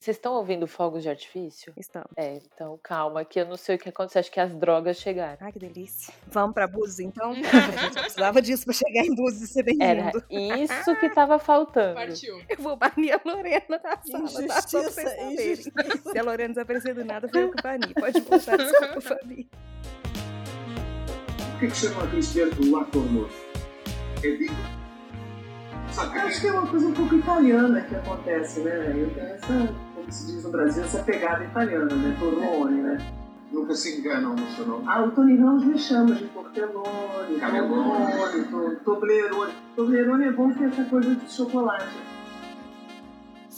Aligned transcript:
Vocês 0.00 0.16
estão 0.16 0.32
ouvindo 0.32 0.66
fogos 0.66 1.02
de 1.02 1.10
artifício? 1.10 1.74
Estamos. 1.76 2.08
É, 2.16 2.36
então 2.36 2.80
calma, 2.82 3.22
que 3.22 3.38
eu 3.38 3.44
não 3.44 3.58
sei 3.58 3.76
o 3.76 3.78
que 3.78 3.90
aconteceu. 3.90 4.20
Acho 4.20 4.32
que 4.32 4.40
as 4.40 4.50
drogas 4.54 4.96
chegaram. 4.96 5.36
Ai, 5.42 5.52
que 5.52 5.58
delícia. 5.58 6.14
Vamos 6.28 6.54
pra 6.54 6.66
Búzios, 6.66 7.00
então? 7.00 7.32
a 7.36 7.82
gente 7.82 8.00
precisava 8.00 8.40
disso 8.40 8.64
pra 8.64 8.72
chegar 8.72 9.04
em 9.04 9.14
Búzios 9.14 9.42
e 9.42 9.46
ser 9.52 9.62
Era 9.78 10.10
bem-vindo. 10.26 10.62
isso 10.62 10.96
que 10.96 11.10
tava 11.10 11.38
faltando. 11.38 11.96
Partiu. 11.96 12.40
Eu 12.48 12.56
vou 12.56 12.76
banir 12.76 13.12
a 13.14 13.20
Lorena 13.28 13.78
da 13.78 13.78
sala, 13.78 13.98
tá? 14.00 14.08
Pra 14.10 14.20
vocês 14.20 14.46
Injustiça, 14.50 14.90
saberem. 15.02 15.52
injustiça. 15.52 16.12
Se 16.12 16.18
a 16.18 16.22
Lorena 16.22 16.48
desaparecer 16.54 16.94
do 16.94 17.04
nada, 17.04 17.28
foi 17.28 17.42
eu 17.42 17.50
que 17.52 17.62
bani. 17.62 17.92
Pode 17.92 18.20
voltar, 18.20 18.56
desculpa, 18.56 19.00
Fabi. 19.04 19.48
O 21.56 21.58
que 21.60 21.66
que 21.66 21.76
chama 21.76 22.04
a 22.04 22.06
Cristiano 22.06 22.52
do 22.52 22.70
lato 22.70 22.98
amor? 23.00 23.28
É 24.24 24.30
vivo? 24.30 24.54
Acho 25.98 26.40
que 26.40 26.46
é 26.46 26.52
uma 26.52 26.66
coisa 26.66 26.86
um 26.86 26.94
pouco 26.94 27.16
italiana 27.16 27.82
que 27.82 27.94
acontece, 27.96 28.60
né? 28.60 28.94
Eu 28.96 29.10
tenho 29.12 29.26
essa, 29.26 29.89
se 30.10 30.26
diz 30.32 30.44
no 30.44 30.50
Brasil, 30.50 30.82
essa 30.84 31.02
pegada 31.02 31.44
italiana, 31.44 31.94
né? 31.94 32.16
Torrone, 32.18 32.82
né? 32.82 32.98
Nunca 33.52 33.74
se 33.74 33.98
enganam 33.98 34.34
no 34.36 34.46
seu 34.50 34.64
nome. 34.66 34.84
Ah, 34.86 35.02
o 35.02 35.10
Tony 35.10 35.36
Ramos 35.36 35.64
me 35.64 35.76
chama 35.78 36.14
de 36.14 36.24
Portelone, 36.26 37.38
to- 38.50 38.76
Toblerone. 38.84 39.52
Toblerone 39.74 40.24
é 40.26 40.32
bom 40.32 40.52
ter 40.52 40.64
essa 40.68 40.84
coisa 40.84 41.14
de 41.14 41.30
chocolate. 41.32 41.88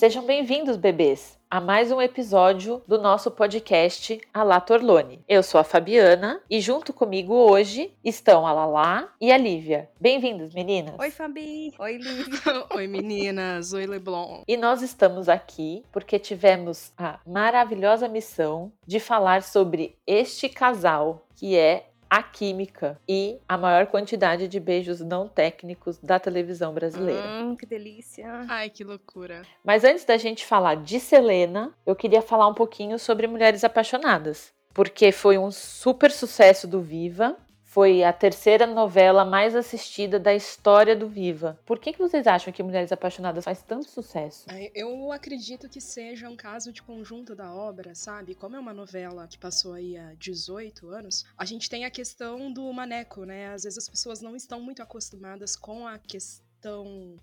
Sejam 0.02 0.26
bem-vindos, 0.26 0.76
bebês, 0.76 1.38
a 1.48 1.60
mais 1.60 1.92
um 1.92 2.02
episódio 2.02 2.82
do 2.88 3.00
nosso 3.00 3.30
podcast 3.30 4.20
A 4.34 4.42
La 4.42 4.60
Torlone. 4.60 5.20
Eu 5.28 5.44
sou 5.44 5.60
a 5.60 5.62
Fabiana 5.62 6.42
e 6.50 6.60
junto 6.60 6.92
comigo 6.92 7.32
hoje 7.32 7.92
estão 8.02 8.44
a 8.44 8.52
Lala 8.52 9.12
e 9.20 9.30
a 9.30 9.38
Lívia. 9.38 9.88
Bem-vindas, 10.00 10.52
meninas. 10.54 10.96
Oi, 10.98 11.08
Fabi. 11.12 11.72
Oi, 11.78 11.98
Lívia. 11.98 12.66
Oi, 12.74 12.88
meninas. 12.88 13.72
Oi, 13.72 13.86
Leblon. 13.86 14.42
E 14.48 14.56
nós 14.56 14.82
estamos 14.82 15.28
aqui 15.28 15.84
porque 15.92 16.18
tivemos 16.18 16.92
a 16.98 17.20
maravilhosa 17.24 18.08
missão 18.08 18.72
de 18.84 18.98
falar 18.98 19.44
sobre 19.44 19.96
este 20.04 20.48
casal 20.48 21.24
que 21.36 21.56
é 21.56 21.91
a 22.12 22.22
química 22.22 23.00
e 23.08 23.38
a 23.48 23.56
maior 23.56 23.86
quantidade 23.86 24.46
de 24.46 24.60
beijos 24.60 25.00
não 25.00 25.26
técnicos 25.26 25.96
da 25.96 26.18
televisão 26.18 26.74
brasileira. 26.74 27.26
Hum, 27.26 27.56
que 27.56 27.64
delícia. 27.64 28.26
Ai, 28.50 28.68
que 28.68 28.84
loucura. 28.84 29.40
Mas 29.64 29.82
antes 29.82 30.04
da 30.04 30.18
gente 30.18 30.44
falar 30.44 30.76
de 30.76 31.00
Selena, 31.00 31.72
eu 31.86 31.96
queria 31.96 32.20
falar 32.20 32.46
um 32.46 32.52
pouquinho 32.52 32.98
sobre 32.98 33.26
Mulheres 33.26 33.64
Apaixonadas, 33.64 34.52
porque 34.74 35.10
foi 35.10 35.38
um 35.38 35.50
super 35.50 36.10
sucesso 36.10 36.68
do 36.68 36.82
Viva. 36.82 37.34
Foi 37.72 38.04
a 38.04 38.12
terceira 38.12 38.66
novela 38.66 39.24
mais 39.24 39.56
assistida 39.56 40.20
da 40.20 40.34
história 40.34 40.94
do 40.94 41.08
Viva. 41.08 41.58
Por 41.64 41.78
que, 41.78 41.94
que 41.94 41.98
vocês 41.98 42.26
acham 42.26 42.52
que 42.52 42.62
Mulheres 42.62 42.92
Apaixonadas 42.92 43.42
faz 43.42 43.62
tanto 43.62 43.88
sucesso? 43.88 44.44
Eu 44.74 45.10
acredito 45.10 45.70
que 45.70 45.80
seja 45.80 46.28
um 46.28 46.36
caso 46.36 46.70
de 46.70 46.82
conjunto 46.82 47.34
da 47.34 47.50
obra, 47.50 47.94
sabe? 47.94 48.34
Como 48.34 48.56
é 48.56 48.60
uma 48.60 48.74
novela 48.74 49.26
que 49.26 49.38
passou 49.38 49.72
aí 49.72 49.96
há 49.96 50.12
18 50.18 50.86
anos, 50.90 51.24
a 51.34 51.46
gente 51.46 51.70
tem 51.70 51.86
a 51.86 51.90
questão 51.90 52.52
do 52.52 52.70
maneco, 52.74 53.24
né? 53.24 53.54
Às 53.54 53.62
vezes 53.62 53.78
as 53.78 53.88
pessoas 53.88 54.20
não 54.20 54.36
estão 54.36 54.60
muito 54.60 54.82
acostumadas 54.82 55.56
com 55.56 55.86
a 55.86 55.98
questão 55.98 56.51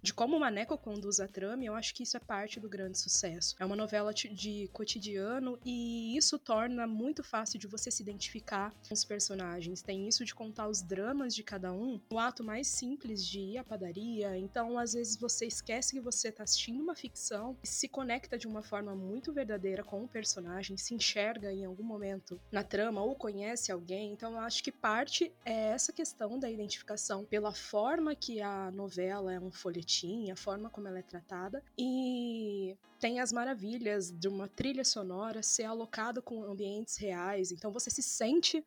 de 0.02 0.14
como 0.14 0.38
o 0.38 0.40
Maneco 0.40 0.78
conduz 0.78 1.20
a 1.20 1.28
trama, 1.28 1.64
eu 1.64 1.76
acho 1.76 1.94
que 1.94 2.04
isso 2.04 2.18
é 2.18 2.20
parte 2.20 2.60
do 2.60 2.70
grande 2.70 2.98
sucesso. 2.98 3.56
É 3.60 3.66
uma 3.66 3.76
novela 3.76 4.14
de 4.14 4.70
cotidiano 4.74 5.60
e 5.66 6.16
isso 6.18 6.38
torna 6.38 6.88
muito 6.88 7.24
fácil 7.24 7.60
de 7.60 7.68
você 7.68 7.92
se 7.92 8.02
identificar 8.02 8.74
com 8.88 8.94
os 8.94 9.06
personagens. 9.06 9.82
Tem 9.82 10.08
isso 10.08 10.26
de 10.26 10.34
contar 10.34 10.68
os 10.68 10.82
dramas 10.82 11.36
de 11.36 11.44
cada 11.44 11.72
um 11.72 12.00
no 12.10 12.20
ato 12.20 12.44
mais 12.44 12.68
simples 12.68 13.26
de 13.26 13.40
ir 13.40 13.58
à 13.58 13.64
padaria. 13.64 14.38
Então, 14.38 14.78
às 14.78 14.94
vezes, 14.94 15.18
você 15.18 15.46
esquece 15.46 15.94
que 15.94 16.02
você 16.02 16.32
tá 16.32 16.44
assistindo 16.44 16.82
uma 16.82 16.96
ficção 16.96 17.58
e 17.64 17.68
se 17.68 17.88
conecta 17.88 18.38
de 18.38 18.48
uma 18.48 18.62
forma 18.62 18.96
muito 18.96 19.34
verdadeira 19.34 19.84
com 19.84 20.04
o 20.04 20.08
personagem, 20.08 20.78
se 20.78 20.94
enxerga 20.94 21.52
em 21.52 21.66
algum 21.66 21.84
momento 21.84 22.40
na 22.52 22.64
trama 22.64 23.02
ou 23.02 23.16
conhece 23.16 23.72
alguém. 23.72 24.12
Então, 24.12 24.34
eu 24.34 24.40
acho 24.40 24.64
que 24.64 24.72
parte 24.72 25.32
é 25.46 25.70
essa 25.70 25.94
questão 25.94 26.40
da 26.40 26.50
identificação 26.50 27.26
pela 27.26 27.54
forma 27.54 28.16
que 28.16 28.42
a 28.42 28.72
novela 28.72 29.29
é 29.30 29.40
um 29.40 29.52
folhetim, 29.52 30.32
a 30.32 30.36
forma 30.36 30.70
como 30.70 30.88
ela 30.88 31.00
é 31.00 31.04
tratada 31.04 31.64
e 31.78 32.76
tem 33.00 33.20
as 33.20 33.32
maravilhas 33.32 34.12
de 34.12 34.28
uma 34.28 34.48
trilha 34.48 34.84
sonora 34.84 35.42
ser 35.42 35.64
alocada 35.64 36.22
com 36.22 36.44
ambientes 36.44 36.98
reais. 36.98 37.52
Então, 37.52 37.72
você 37.72 37.90
se 37.90 38.04
sente 38.04 38.64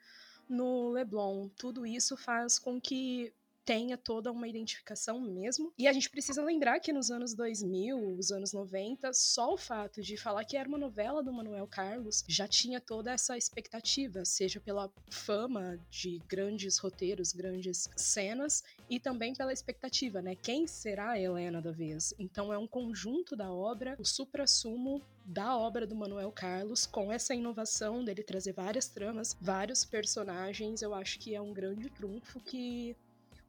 no 0.49 0.91
Leblon. 0.91 1.49
Tudo 1.57 1.87
isso 1.87 2.17
faz 2.17 2.59
com 2.59 2.81
que 2.81 3.33
tenha 3.65 3.97
toda 3.97 4.31
uma 4.31 4.49
identificação 4.49 5.21
mesmo. 5.21 5.73
E 5.79 5.87
a 5.87 5.93
gente 5.93 6.11
precisa 6.11 6.43
lembrar 6.43 6.81
que 6.81 6.93
nos 6.93 7.11
anos 7.11 7.35
2000, 7.35 8.17
os 8.19 8.31
anos 8.31 8.53
90, 8.53 9.13
só 9.13 9.55
o 9.55 9.59
fato 9.59 10.03
de 10.03 10.17
falar 10.17 10.45
que 10.45 10.57
era 10.57 10.69
uma 10.69 10.79
novela 10.79 11.23
do 11.23 11.33
Manuel 11.33 11.67
Carlos 11.67 12.25
já 12.29 12.49
tinha 12.49 12.81
toda 12.81 13.13
essa 13.13 13.37
expectativa, 13.37 14.25
seja 14.25 14.61
pela 14.61 14.91
fama 15.11 15.79
de 15.91 16.21
grandes 16.29 16.79
roteiros, 16.79 17.33
grandes 17.33 17.89
cenas 17.97 18.63
e 18.89 18.99
também 18.99 19.35
pela 19.35 19.53
expectativa, 19.53 20.21
né? 20.21 20.35
Quem 20.35 20.67
será 20.67 21.11
a 21.11 21.21
Helena 21.21 21.61
da 21.61 21.71
vez? 21.71 22.15
Então 22.19 22.53
é 22.53 22.59
um 22.59 22.67
conjunto 22.67 23.37
da 23.37 23.51
obra, 23.51 23.97
o 23.99 24.05
suprassumo 24.05 25.01
da 25.25 25.57
obra 25.57 25.87
do 25.87 25.95
Manuel 25.95 26.33
Carlos, 26.33 26.85
com 26.85 27.13
essa 27.13 27.35
inovação 27.35 28.05
dele 28.05 28.23
trazer 28.23 28.53
várias 28.53 28.89
tramas, 28.89 29.37
vários 29.41 29.85
personagens, 29.85 30.83
eu 30.83 30.93
acho 30.95 31.19
que 31.19 31.35
é 31.35 31.41
um 31.41 31.53
grande 31.53 31.89
trunfo 31.91 32.41
que 32.41 32.97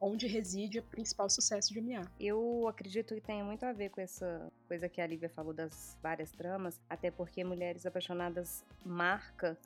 onde 0.04 0.26
reside 0.26 0.78
o 0.78 0.82
principal 0.82 1.30
sucesso 1.30 1.72
de 1.72 1.80
MA. 1.80 2.02
Eu 2.20 2.68
acredito 2.68 3.14
que 3.14 3.20
tenha 3.22 3.42
muito 3.42 3.64
a 3.64 3.72
ver 3.72 3.88
com 3.88 4.00
essa 4.02 4.52
coisa 4.68 4.86
que 4.86 5.00
a 5.00 5.06
Lívia 5.06 5.30
falou 5.30 5.54
das 5.54 5.96
várias 6.02 6.30
tramas, 6.30 6.78
até 6.90 7.10
porque 7.10 7.42
Mulheres 7.42 7.86
Apaixonadas 7.86 8.64
marca 8.84 9.56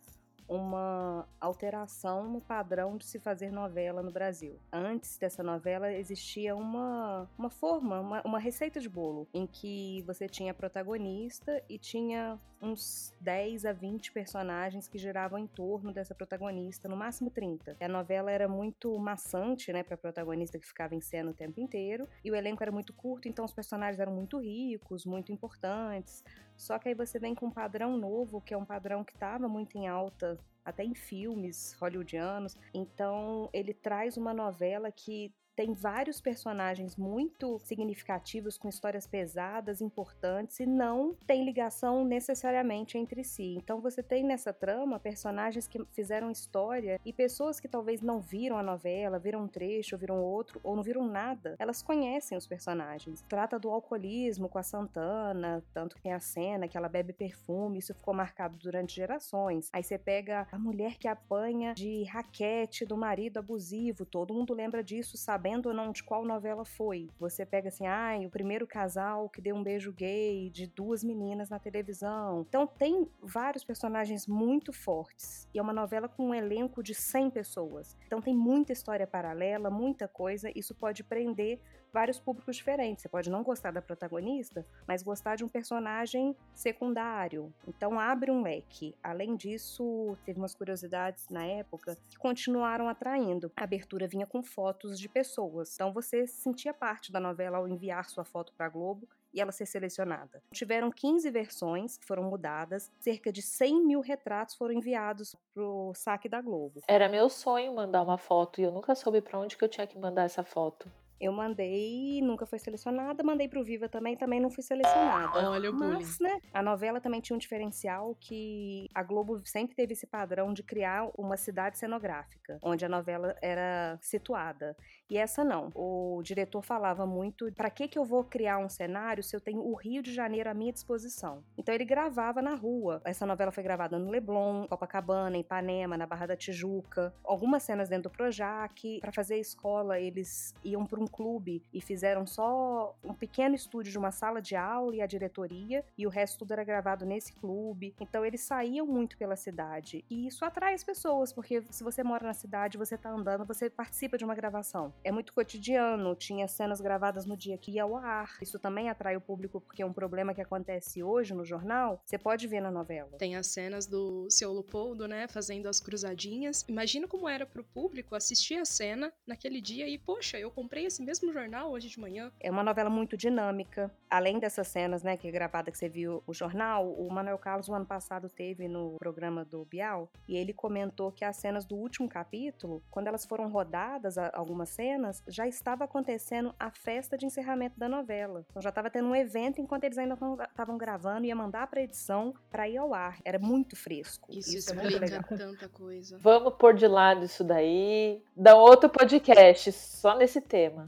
uma 0.48 1.28
alteração 1.40 2.28
no 2.28 2.40
padrão 2.40 2.96
de 2.96 3.04
se 3.04 3.18
fazer 3.18 3.52
novela 3.52 4.02
no 4.02 4.10
Brasil. 4.10 4.58
Antes 4.72 5.18
dessa 5.18 5.42
novela 5.42 5.92
existia 5.92 6.56
uma, 6.56 7.28
uma 7.36 7.50
forma, 7.50 8.00
uma, 8.00 8.22
uma 8.22 8.38
receita 8.38 8.80
de 8.80 8.88
bolo, 8.88 9.28
em 9.32 9.46
que 9.46 10.02
você 10.06 10.26
tinha 10.26 10.54
protagonista 10.54 11.62
e 11.68 11.78
tinha 11.78 12.38
uns 12.60 13.14
10 13.20 13.64
a 13.66 13.72
20 13.72 14.12
personagens 14.12 14.88
que 14.88 14.98
giravam 14.98 15.38
em 15.38 15.46
torno 15.46 15.92
dessa 15.92 16.14
protagonista, 16.14 16.88
no 16.88 16.96
máximo 16.96 17.30
30. 17.30 17.76
A 17.80 17.88
novela 17.88 18.30
era 18.30 18.48
muito 18.48 18.98
maçante, 18.98 19.72
né, 19.72 19.82
pra 19.82 19.96
protagonista 19.96 20.58
que 20.58 20.66
ficava 20.66 20.94
em 20.94 21.00
cena 21.00 21.30
o 21.30 21.34
tempo 21.34 21.60
inteiro, 21.60 22.08
e 22.24 22.30
o 22.30 22.34
elenco 22.34 22.62
era 22.62 22.72
muito 22.72 22.92
curto, 22.92 23.28
então 23.28 23.44
os 23.44 23.52
personagens 23.52 24.00
eram 24.00 24.12
muito 24.12 24.38
ricos, 24.38 25.04
muito 25.04 25.30
importantes. 25.30 26.24
Só 26.58 26.78
que 26.78 26.88
aí 26.88 26.94
você 26.94 27.18
vem 27.18 27.34
com 27.34 27.46
um 27.46 27.50
padrão 27.50 27.96
novo, 27.96 28.40
que 28.40 28.52
é 28.52 28.58
um 28.58 28.64
padrão 28.64 29.04
que 29.04 29.12
estava 29.12 29.48
muito 29.48 29.78
em 29.78 29.86
alta 29.86 30.36
até 30.64 30.84
em 30.84 30.94
filmes 30.94 31.74
hollywoodianos. 31.80 32.58
Então, 32.74 33.48
ele 33.52 33.72
traz 33.72 34.16
uma 34.16 34.34
novela 34.34 34.90
que 34.90 35.32
tem 35.58 35.74
vários 35.74 36.20
personagens 36.20 36.96
muito 36.96 37.58
significativos, 37.58 38.56
com 38.56 38.68
histórias 38.68 39.08
pesadas, 39.08 39.80
importantes, 39.80 40.60
e 40.60 40.66
não 40.66 41.16
tem 41.26 41.44
ligação 41.44 42.04
necessariamente 42.04 42.96
entre 42.96 43.24
si. 43.24 43.56
Então 43.56 43.80
você 43.80 44.00
tem 44.00 44.22
nessa 44.22 44.52
trama 44.52 45.00
personagens 45.00 45.66
que 45.66 45.84
fizeram 45.86 46.30
história 46.30 47.00
e 47.04 47.12
pessoas 47.12 47.58
que 47.58 47.66
talvez 47.66 48.00
não 48.00 48.20
viram 48.20 48.56
a 48.56 48.62
novela, 48.62 49.18
viram 49.18 49.42
um 49.42 49.48
trecho, 49.48 49.98
viram 49.98 50.22
outro, 50.22 50.60
ou 50.62 50.76
não 50.76 50.82
viram 50.84 51.04
nada, 51.04 51.56
elas 51.58 51.82
conhecem 51.82 52.38
os 52.38 52.46
personagens. 52.46 53.24
Trata 53.28 53.58
do 53.58 53.68
alcoolismo 53.68 54.48
com 54.48 54.60
a 54.60 54.62
Santana, 54.62 55.60
tanto 55.74 55.96
que 55.96 56.02
tem 56.02 56.12
a 56.12 56.20
cena 56.20 56.68
que 56.68 56.76
ela 56.76 56.88
bebe 56.88 57.12
perfume, 57.12 57.80
isso 57.80 57.94
ficou 57.94 58.14
marcado 58.14 58.56
durante 58.58 58.94
gerações. 58.94 59.70
Aí 59.72 59.82
você 59.82 59.98
pega 59.98 60.46
a 60.52 60.58
mulher 60.58 60.98
que 60.98 61.08
apanha 61.08 61.74
de 61.74 62.04
raquete 62.04 62.86
do 62.86 62.96
marido 62.96 63.38
abusivo, 63.38 64.06
todo 64.06 64.32
mundo 64.32 64.54
lembra 64.54 64.84
disso, 64.84 65.16
sabendo 65.16 65.47
ou 65.68 65.74
não 65.74 65.92
de 65.92 66.02
qual 66.02 66.24
novela 66.24 66.64
foi. 66.64 67.08
Você 67.18 67.46
pega 67.46 67.68
assim, 67.68 67.86
ai, 67.86 68.26
o 68.26 68.30
primeiro 68.30 68.66
casal 68.66 69.28
que 69.28 69.40
deu 69.40 69.54
um 69.56 69.62
beijo 69.62 69.92
gay 69.92 70.50
de 70.50 70.66
duas 70.66 71.02
meninas 71.02 71.48
na 71.48 71.58
televisão. 71.58 72.44
Então 72.48 72.66
tem 72.66 73.08
vários 73.22 73.64
personagens 73.64 74.26
muito 74.26 74.72
fortes. 74.72 75.48
E 75.54 75.58
é 75.58 75.62
uma 75.62 75.72
novela 75.72 76.08
com 76.08 76.28
um 76.28 76.34
elenco 76.34 76.82
de 76.82 76.94
100 76.94 77.30
pessoas. 77.30 77.96
Então 78.06 78.20
tem 78.20 78.34
muita 78.34 78.72
história 78.72 79.06
paralela, 79.06 79.70
muita 79.70 80.06
coisa. 80.06 80.50
Isso 80.54 80.74
pode 80.74 81.02
prender 81.04 81.60
vários 81.92 82.18
públicos 82.18 82.56
diferentes. 82.56 83.02
Você 83.02 83.08
pode 83.08 83.30
não 83.30 83.42
gostar 83.42 83.70
da 83.70 83.82
protagonista, 83.82 84.66
mas 84.86 85.02
gostar 85.02 85.36
de 85.36 85.44
um 85.44 85.48
personagem 85.48 86.36
secundário. 86.54 87.52
Então 87.66 87.98
abre 87.98 88.30
um 88.30 88.42
leque. 88.42 88.94
Além 89.02 89.36
disso, 89.36 90.16
teve 90.24 90.38
umas 90.38 90.54
curiosidades 90.54 91.28
na 91.28 91.44
época 91.44 91.96
que 92.08 92.18
continuaram 92.18 92.88
atraindo. 92.88 93.52
A 93.56 93.64
abertura 93.64 94.06
vinha 94.06 94.26
com 94.26 94.42
fotos 94.42 94.98
de 94.98 95.08
pessoas. 95.08 95.74
Então 95.74 95.92
você 95.92 96.26
sentia 96.26 96.74
parte 96.74 97.12
da 97.12 97.20
novela 97.20 97.58
ao 97.58 97.68
enviar 97.68 98.08
sua 98.08 98.24
foto 98.24 98.52
para 98.54 98.66
a 98.66 98.68
Globo 98.68 99.08
e 99.32 99.40
ela 99.40 99.52
ser 99.52 99.66
selecionada. 99.66 100.42
Tiveram 100.52 100.90
15 100.90 101.30
versões 101.30 101.96
que 101.96 102.06
foram 102.06 102.24
mudadas, 102.24 102.90
cerca 102.98 103.32
de 103.32 103.42
100 103.42 103.86
mil 103.86 104.00
retratos 104.00 104.54
foram 104.54 104.74
enviados 104.74 105.36
pro 105.52 105.92
saque 105.94 106.28
da 106.28 106.40
Globo. 106.40 106.80
Era 106.88 107.08
meu 107.08 107.28
sonho 107.28 107.74
mandar 107.74 108.02
uma 108.02 108.18
foto 108.18 108.60
e 108.60 108.64
eu 108.64 108.72
nunca 108.72 108.94
soube 108.94 109.20
pra 109.20 109.38
onde 109.38 109.56
que 109.56 109.64
eu 109.64 109.68
tinha 109.68 109.86
que 109.86 109.98
mandar 109.98 110.24
essa 110.24 110.42
foto. 110.42 110.90
Eu 111.20 111.32
mandei, 111.32 112.20
nunca 112.22 112.46
foi 112.46 112.58
selecionada, 112.58 113.22
mandei 113.22 113.48
pro 113.48 113.64
Viva 113.64 113.88
também, 113.88 114.16
também 114.16 114.40
não 114.40 114.50
fui 114.50 114.62
selecionada. 114.62 115.50
Olha 115.50 115.70
o 115.70 115.74
Mas, 115.74 116.18
né, 116.20 116.40
a 116.52 116.62
novela 116.62 117.00
também 117.00 117.20
tinha 117.20 117.34
um 117.34 117.38
diferencial 117.38 118.16
que 118.20 118.88
a 118.94 119.02
Globo 119.02 119.40
sempre 119.44 119.74
teve 119.74 119.92
esse 119.94 120.06
padrão 120.06 120.52
de 120.52 120.62
criar 120.62 121.10
uma 121.16 121.36
cidade 121.36 121.78
cenográfica, 121.78 122.58
onde 122.62 122.84
a 122.84 122.88
novela 122.88 123.36
era 123.42 123.98
situada. 124.00 124.76
E 125.10 125.16
essa 125.16 125.42
não. 125.42 125.70
O 125.74 126.20
diretor 126.22 126.62
falava 126.62 127.06
muito: 127.06 127.50
para 127.54 127.70
que 127.70 127.88
que 127.88 127.98
eu 127.98 128.04
vou 128.04 128.24
criar 128.24 128.58
um 128.58 128.68
cenário 128.68 129.22
se 129.22 129.34
eu 129.34 129.40
tenho 129.40 129.60
o 129.60 129.74
Rio 129.74 130.02
de 130.02 130.12
Janeiro 130.12 130.50
à 130.50 130.54
minha 130.54 130.72
disposição? 130.72 131.42
Então 131.56 131.74
ele 131.74 131.84
gravava 131.84 132.42
na 132.42 132.54
rua. 132.54 133.00
Essa 133.04 133.24
novela 133.24 133.50
foi 133.50 133.62
gravada 133.62 133.98
no 133.98 134.10
Leblon, 134.10 134.66
Copacabana, 134.68 135.38
Ipanema, 135.38 135.96
na 135.96 136.06
Barra 136.06 136.26
da 136.26 136.36
Tijuca. 136.36 137.14
Algumas 137.24 137.62
cenas 137.62 137.88
dentro 137.88 138.10
do 138.10 138.16
Projac. 138.16 139.00
Para 139.00 139.12
fazer 139.12 139.34
a 139.34 139.38
escola, 139.38 139.98
eles 139.98 140.54
iam 140.62 140.84
para 140.84 141.00
um 141.00 141.07
clube 141.08 141.62
e 141.72 141.80
fizeram 141.80 142.26
só 142.26 142.96
um 143.02 143.14
pequeno 143.14 143.54
estúdio 143.54 143.92
de 143.92 143.98
uma 143.98 144.10
sala 144.10 144.40
de 144.40 144.56
aula 144.56 144.96
e 144.96 145.00
a 145.00 145.06
diretoria, 145.06 145.84
e 145.96 146.06
o 146.06 146.10
resto 146.10 146.38
tudo 146.38 146.52
era 146.52 146.64
gravado 146.64 147.04
nesse 147.04 147.32
clube. 147.32 147.94
Então 148.00 148.24
eles 148.24 148.42
saíam 148.42 148.86
muito 148.86 149.16
pela 149.16 149.36
cidade. 149.36 150.04
E 150.10 150.26
isso 150.26 150.44
atrai 150.44 150.74
as 150.74 150.84
pessoas, 150.84 151.32
porque 151.32 151.62
se 151.70 151.82
você 151.82 152.02
mora 152.02 152.26
na 152.26 152.34
cidade, 152.34 152.78
você 152.78 152.96
tá 152.96 153.10
andando, 153.10 153.44
você 153.44 153.68
participa 153.68 154.16
de 154.16 154.24
uma 154.24 154.34
gravação 154.34 154.92
é 155.04 155.10
muito 155.10 155.32
cotidiano, 155.32 156.14
tinha 156.14 156.46
cenas 156.48 156.80
gravadas 156.80 157.24
no 157.24 157.36
dia 157.36 157.56
que 157.58 157.72
ia 157.72 157.82
ao 157.82 157.96
ar. 157.96 158.36
Isso 158.40 158.58
também 158.58 158.88
atrai 158.88 159.16
o 159.16 159.20
público 159.20 159.60
porque 159.60 159.82
é 159.82 159.86
um 159.86 159.92
problema 159.92 160.34
que 160.34 160.40
acontece 160.40 161.02
hoje 161.02 161.34
no 161.34 161.44
jornal, 161.44 162.00
você 162.04 162.18
pode 162.18 162.46
ver 162.46 162.60
na 162.60 162.70
novela. 162.70 163.16
Tem 163.18 163.36
as 163.36 163.46
cenas 163.48 163.86
do 163.86 164.28
seu 164.30 164.52
Leopoldo, 164.52 165.06
né, 165.06 165.26
fazendo 165.28 165.68
as 165.68 165.80
cruzadinhas. 165.80 166.64
Imagina 166.68 167.06
como 167.06 167.28
era 167.28 167.46
pro 167.46 167.64
público 167.64 168.14
assistir 168.14 168.56
a 168.56 168.64
cena 168.64 169.12
naquele 169.26 169.60
dia 169.60 169.88
e, 169.88 169.98
poxa, 169.98 170.38
eu 170.38 170.50
comprei 170.50 170.86
esse 170.86 170.97
mesmo 171.02 171.32
jornal 171.32 171.70
hoje 171.70 171.88
de 171.88 172.00
manhã. 172.00 172.30
É 172.40 172.50
uma 172.50 172.62
novela 172.62 172.90
muito 172.90 173.16
dinâmica. 173.16 173.90
Além 174.10 174.38
dessas 174.38 174.68
cenas, 174.68 175.02
né, 175.02 175.16
que 175.16 175.28
é 175.28 175.30
gravada 175.30 175.70
que 175.70 175.78
você 175.78 175.88
viu 175.88 176.22
o 176.26 176.34
jornal, 176.34 176.90
o 176.90 177.10
Manuel 177.10 177.38
Carlos 177.38 177.68
o 177.68 177.74
ano 177.74 177.86
passado 177.86 178.28
teve 178.28 178.68
no 178.68 178.96
programa 178.98 179.44
do 179.44 179.64
Bial 179.64 180.10
e 180.26 180.36
ele 180.36 180.52
comentou 180.52 181.12
que 181.12 181.24
as 181.24 181.36
cenas 181.36 181.64
do 181.64 181.76
último 181.76 182.08
capítulo, 182.08 182.82
quando 182.90 183.06
elas 183.06 183.24
foram 183.24 183.48
rodadas 183.48 184.16
algumas 184.18 184.68
cenas 184.68 184.88
cenas, 184.88 185.22
já 185.26 185.46
estava 185.46 185.84
acontecendo 185.84 186.54
a 186.58 186.70
festa 186.70 187.16
de 187.16 187.26
encerramento 187.26 187.78
da 187.78 187.88
novela. 187.88 188.44
Então 188.50 188.62
já 188.62 188.68
estava 188.70 188.90
tendo 188.90 189.08
um 189.08 189.14
evento 189.14 189.60
enquanto 189.60 189.84
eles 189.84 189.98
ainda 189.98 190.16
estavam 190.48 190.78
gravando, 190.78 191.26
ia 191.26 191.36
mandar 191.36 191.66
para 191.66 191.82
edição 191.82 192.34
para 192.50 192.68
ir 192.68 192.76
ao 192.76 192.94
ar. 192.94 193.18
Era 193.24 193.38
muito 193.38 193.76
fresco. 193.76 194.28
Isso, 194.30 194.56
isso 194.56 194.74
explica 194.74 195.04
é 195.04 195.36
tanta 195.36 195.68
coisa. 195.68 196.18
Vamos 196.18 196.54
pôr 196.54 196.74
de 196.74 196.86
lado 196.86 197.24
isso 197.24 197.44
daí. 197.44 198.22
Dá 198.36 198.54
outro 198.54 198.88
podcast 198.88 199.72
só 199.72 200.16
nesse 200.16 200.40
tema 200.40 200.87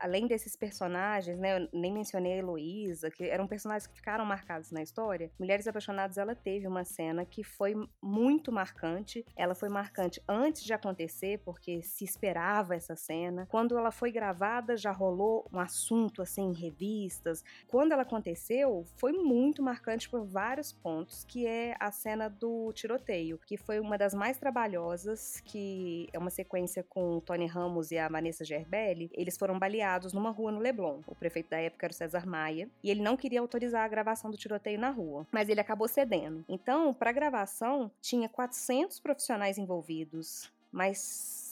além 0.00 0.26
desses 0.26 0.56
personagens, 0.56 1.38
né, 1.38 1.58
eu 1.58 1.68
nem 1.72 1.92
mencionei 1.92 2.32
a 2.32 2.36
Heloísa, 2.36 3.10
que 3.10 3.24
eram 3.24 3.46
personagens 3.46 3.86
que 3.86 3.94
ficaram 3.94 4.24
marcados 4.24 4.70
na 4.70 4.82
história, 4.82 5.30
Mulheres 5.38 5.66
Apaixonadas, 5.66 6.18
ela 6.18 6.34
teve 6.34 6.66
uma 6.66 6.84
cena 6.84 7.24
que 7.24 7.44
foi 7.44 7.74
muito 8.02 8.50
marcante. 8.50 9.24
Ela 9.36 9.54
foi 9.54 9.68
marcante 9.68 10.22
antes 10.28 10.62
de 10.62 10.72
acontecer, 10.72 11.38
porque 11.44 11.82
se 11.82 12.04
esperava 12.04 12.74
essa 12.74 12.96
cena. 12.96 13.46
Quando 13.50 13.76
ela 13.76 13.90
foi 13.90 14.10
gravada, 14.10 14.76
já 14.76 14.92
rolou 14.92 15.46
um 15.52 15.58
assunto, 15.58 16.22
assim, 16.22 16.42
em 16.42 16.52
revistas. 16.52 17.44
Quando 17.68 17.92
ela 17.92 18.02
aconteceu, 18.02 18.84
foi 18.96 19.12
muito 19.12 19.62
marcante 19.62 20.08
por 20.08 20.24
vários 20.24 20.72
pontos, 20.72 21.24
que 21.24 21.46
é 21.46 21.76
a 21.78 21.90
cena 21.90 22.28
do 22.28 22.72
tiroteio, 22.72 23.38
que 23.46 23.56
foi 23.56 23.80
uma 23.80 23.98
das 23.98 24.14
mais 24.14 24.38
trabalhosas, 24.38 25.40
que 25.40 26.08
é 26.12 26.18
uma 26.18 26.30
sequência 26.30 26.82
com 26.82 27.16
o 27.16 27.20
Tony 27.20 27.46
Ramos 27.46 27.90
e 27.90 27.98
a 27.98 28.08
Vanessa 28.08 28.44
Gerbelli. 28.44 29.10
Eles 29.14 29.36
foram 29.36 29.58
baleados 29.58 29.89
numa 30.12 30.30
rua 30.30 30.52
no 30.52 30.60
Leblon. 30.60 31.00
O 31.06 31.14
prefeito 31.14 31.50
da 31.50 31.58
época 31.58 31.86
era 31.86 31.92
o 31.92 31.96
César 31.96 32.26
Maia, 32.26 32.68
e 32.82 32.90
ele 32.90 33.02
não 33.02 33.16
queria 33.16 33.40
autorizar 33.40 33.84
a 33.84 33.88
gravação 33.88 34.30
do 34.30 34.36
tiroteio 34.36 34.78
na 34.78 34.90
rua, 34.90 35.26
mas 35.30 35.48
ele 35.48 35.60
acabou 35.60 35.88
cedendo. 35.88 36.44
Então, 36.48 36.92
para 36.94 37.10
a 37.10 37.12
gravação, 37.12 37.90
tinha 38.00 38.28
400 38.28 39.00
profissionais 39.00 39.58
envolvidos, 39.58 40.50
mas 40.72 40.98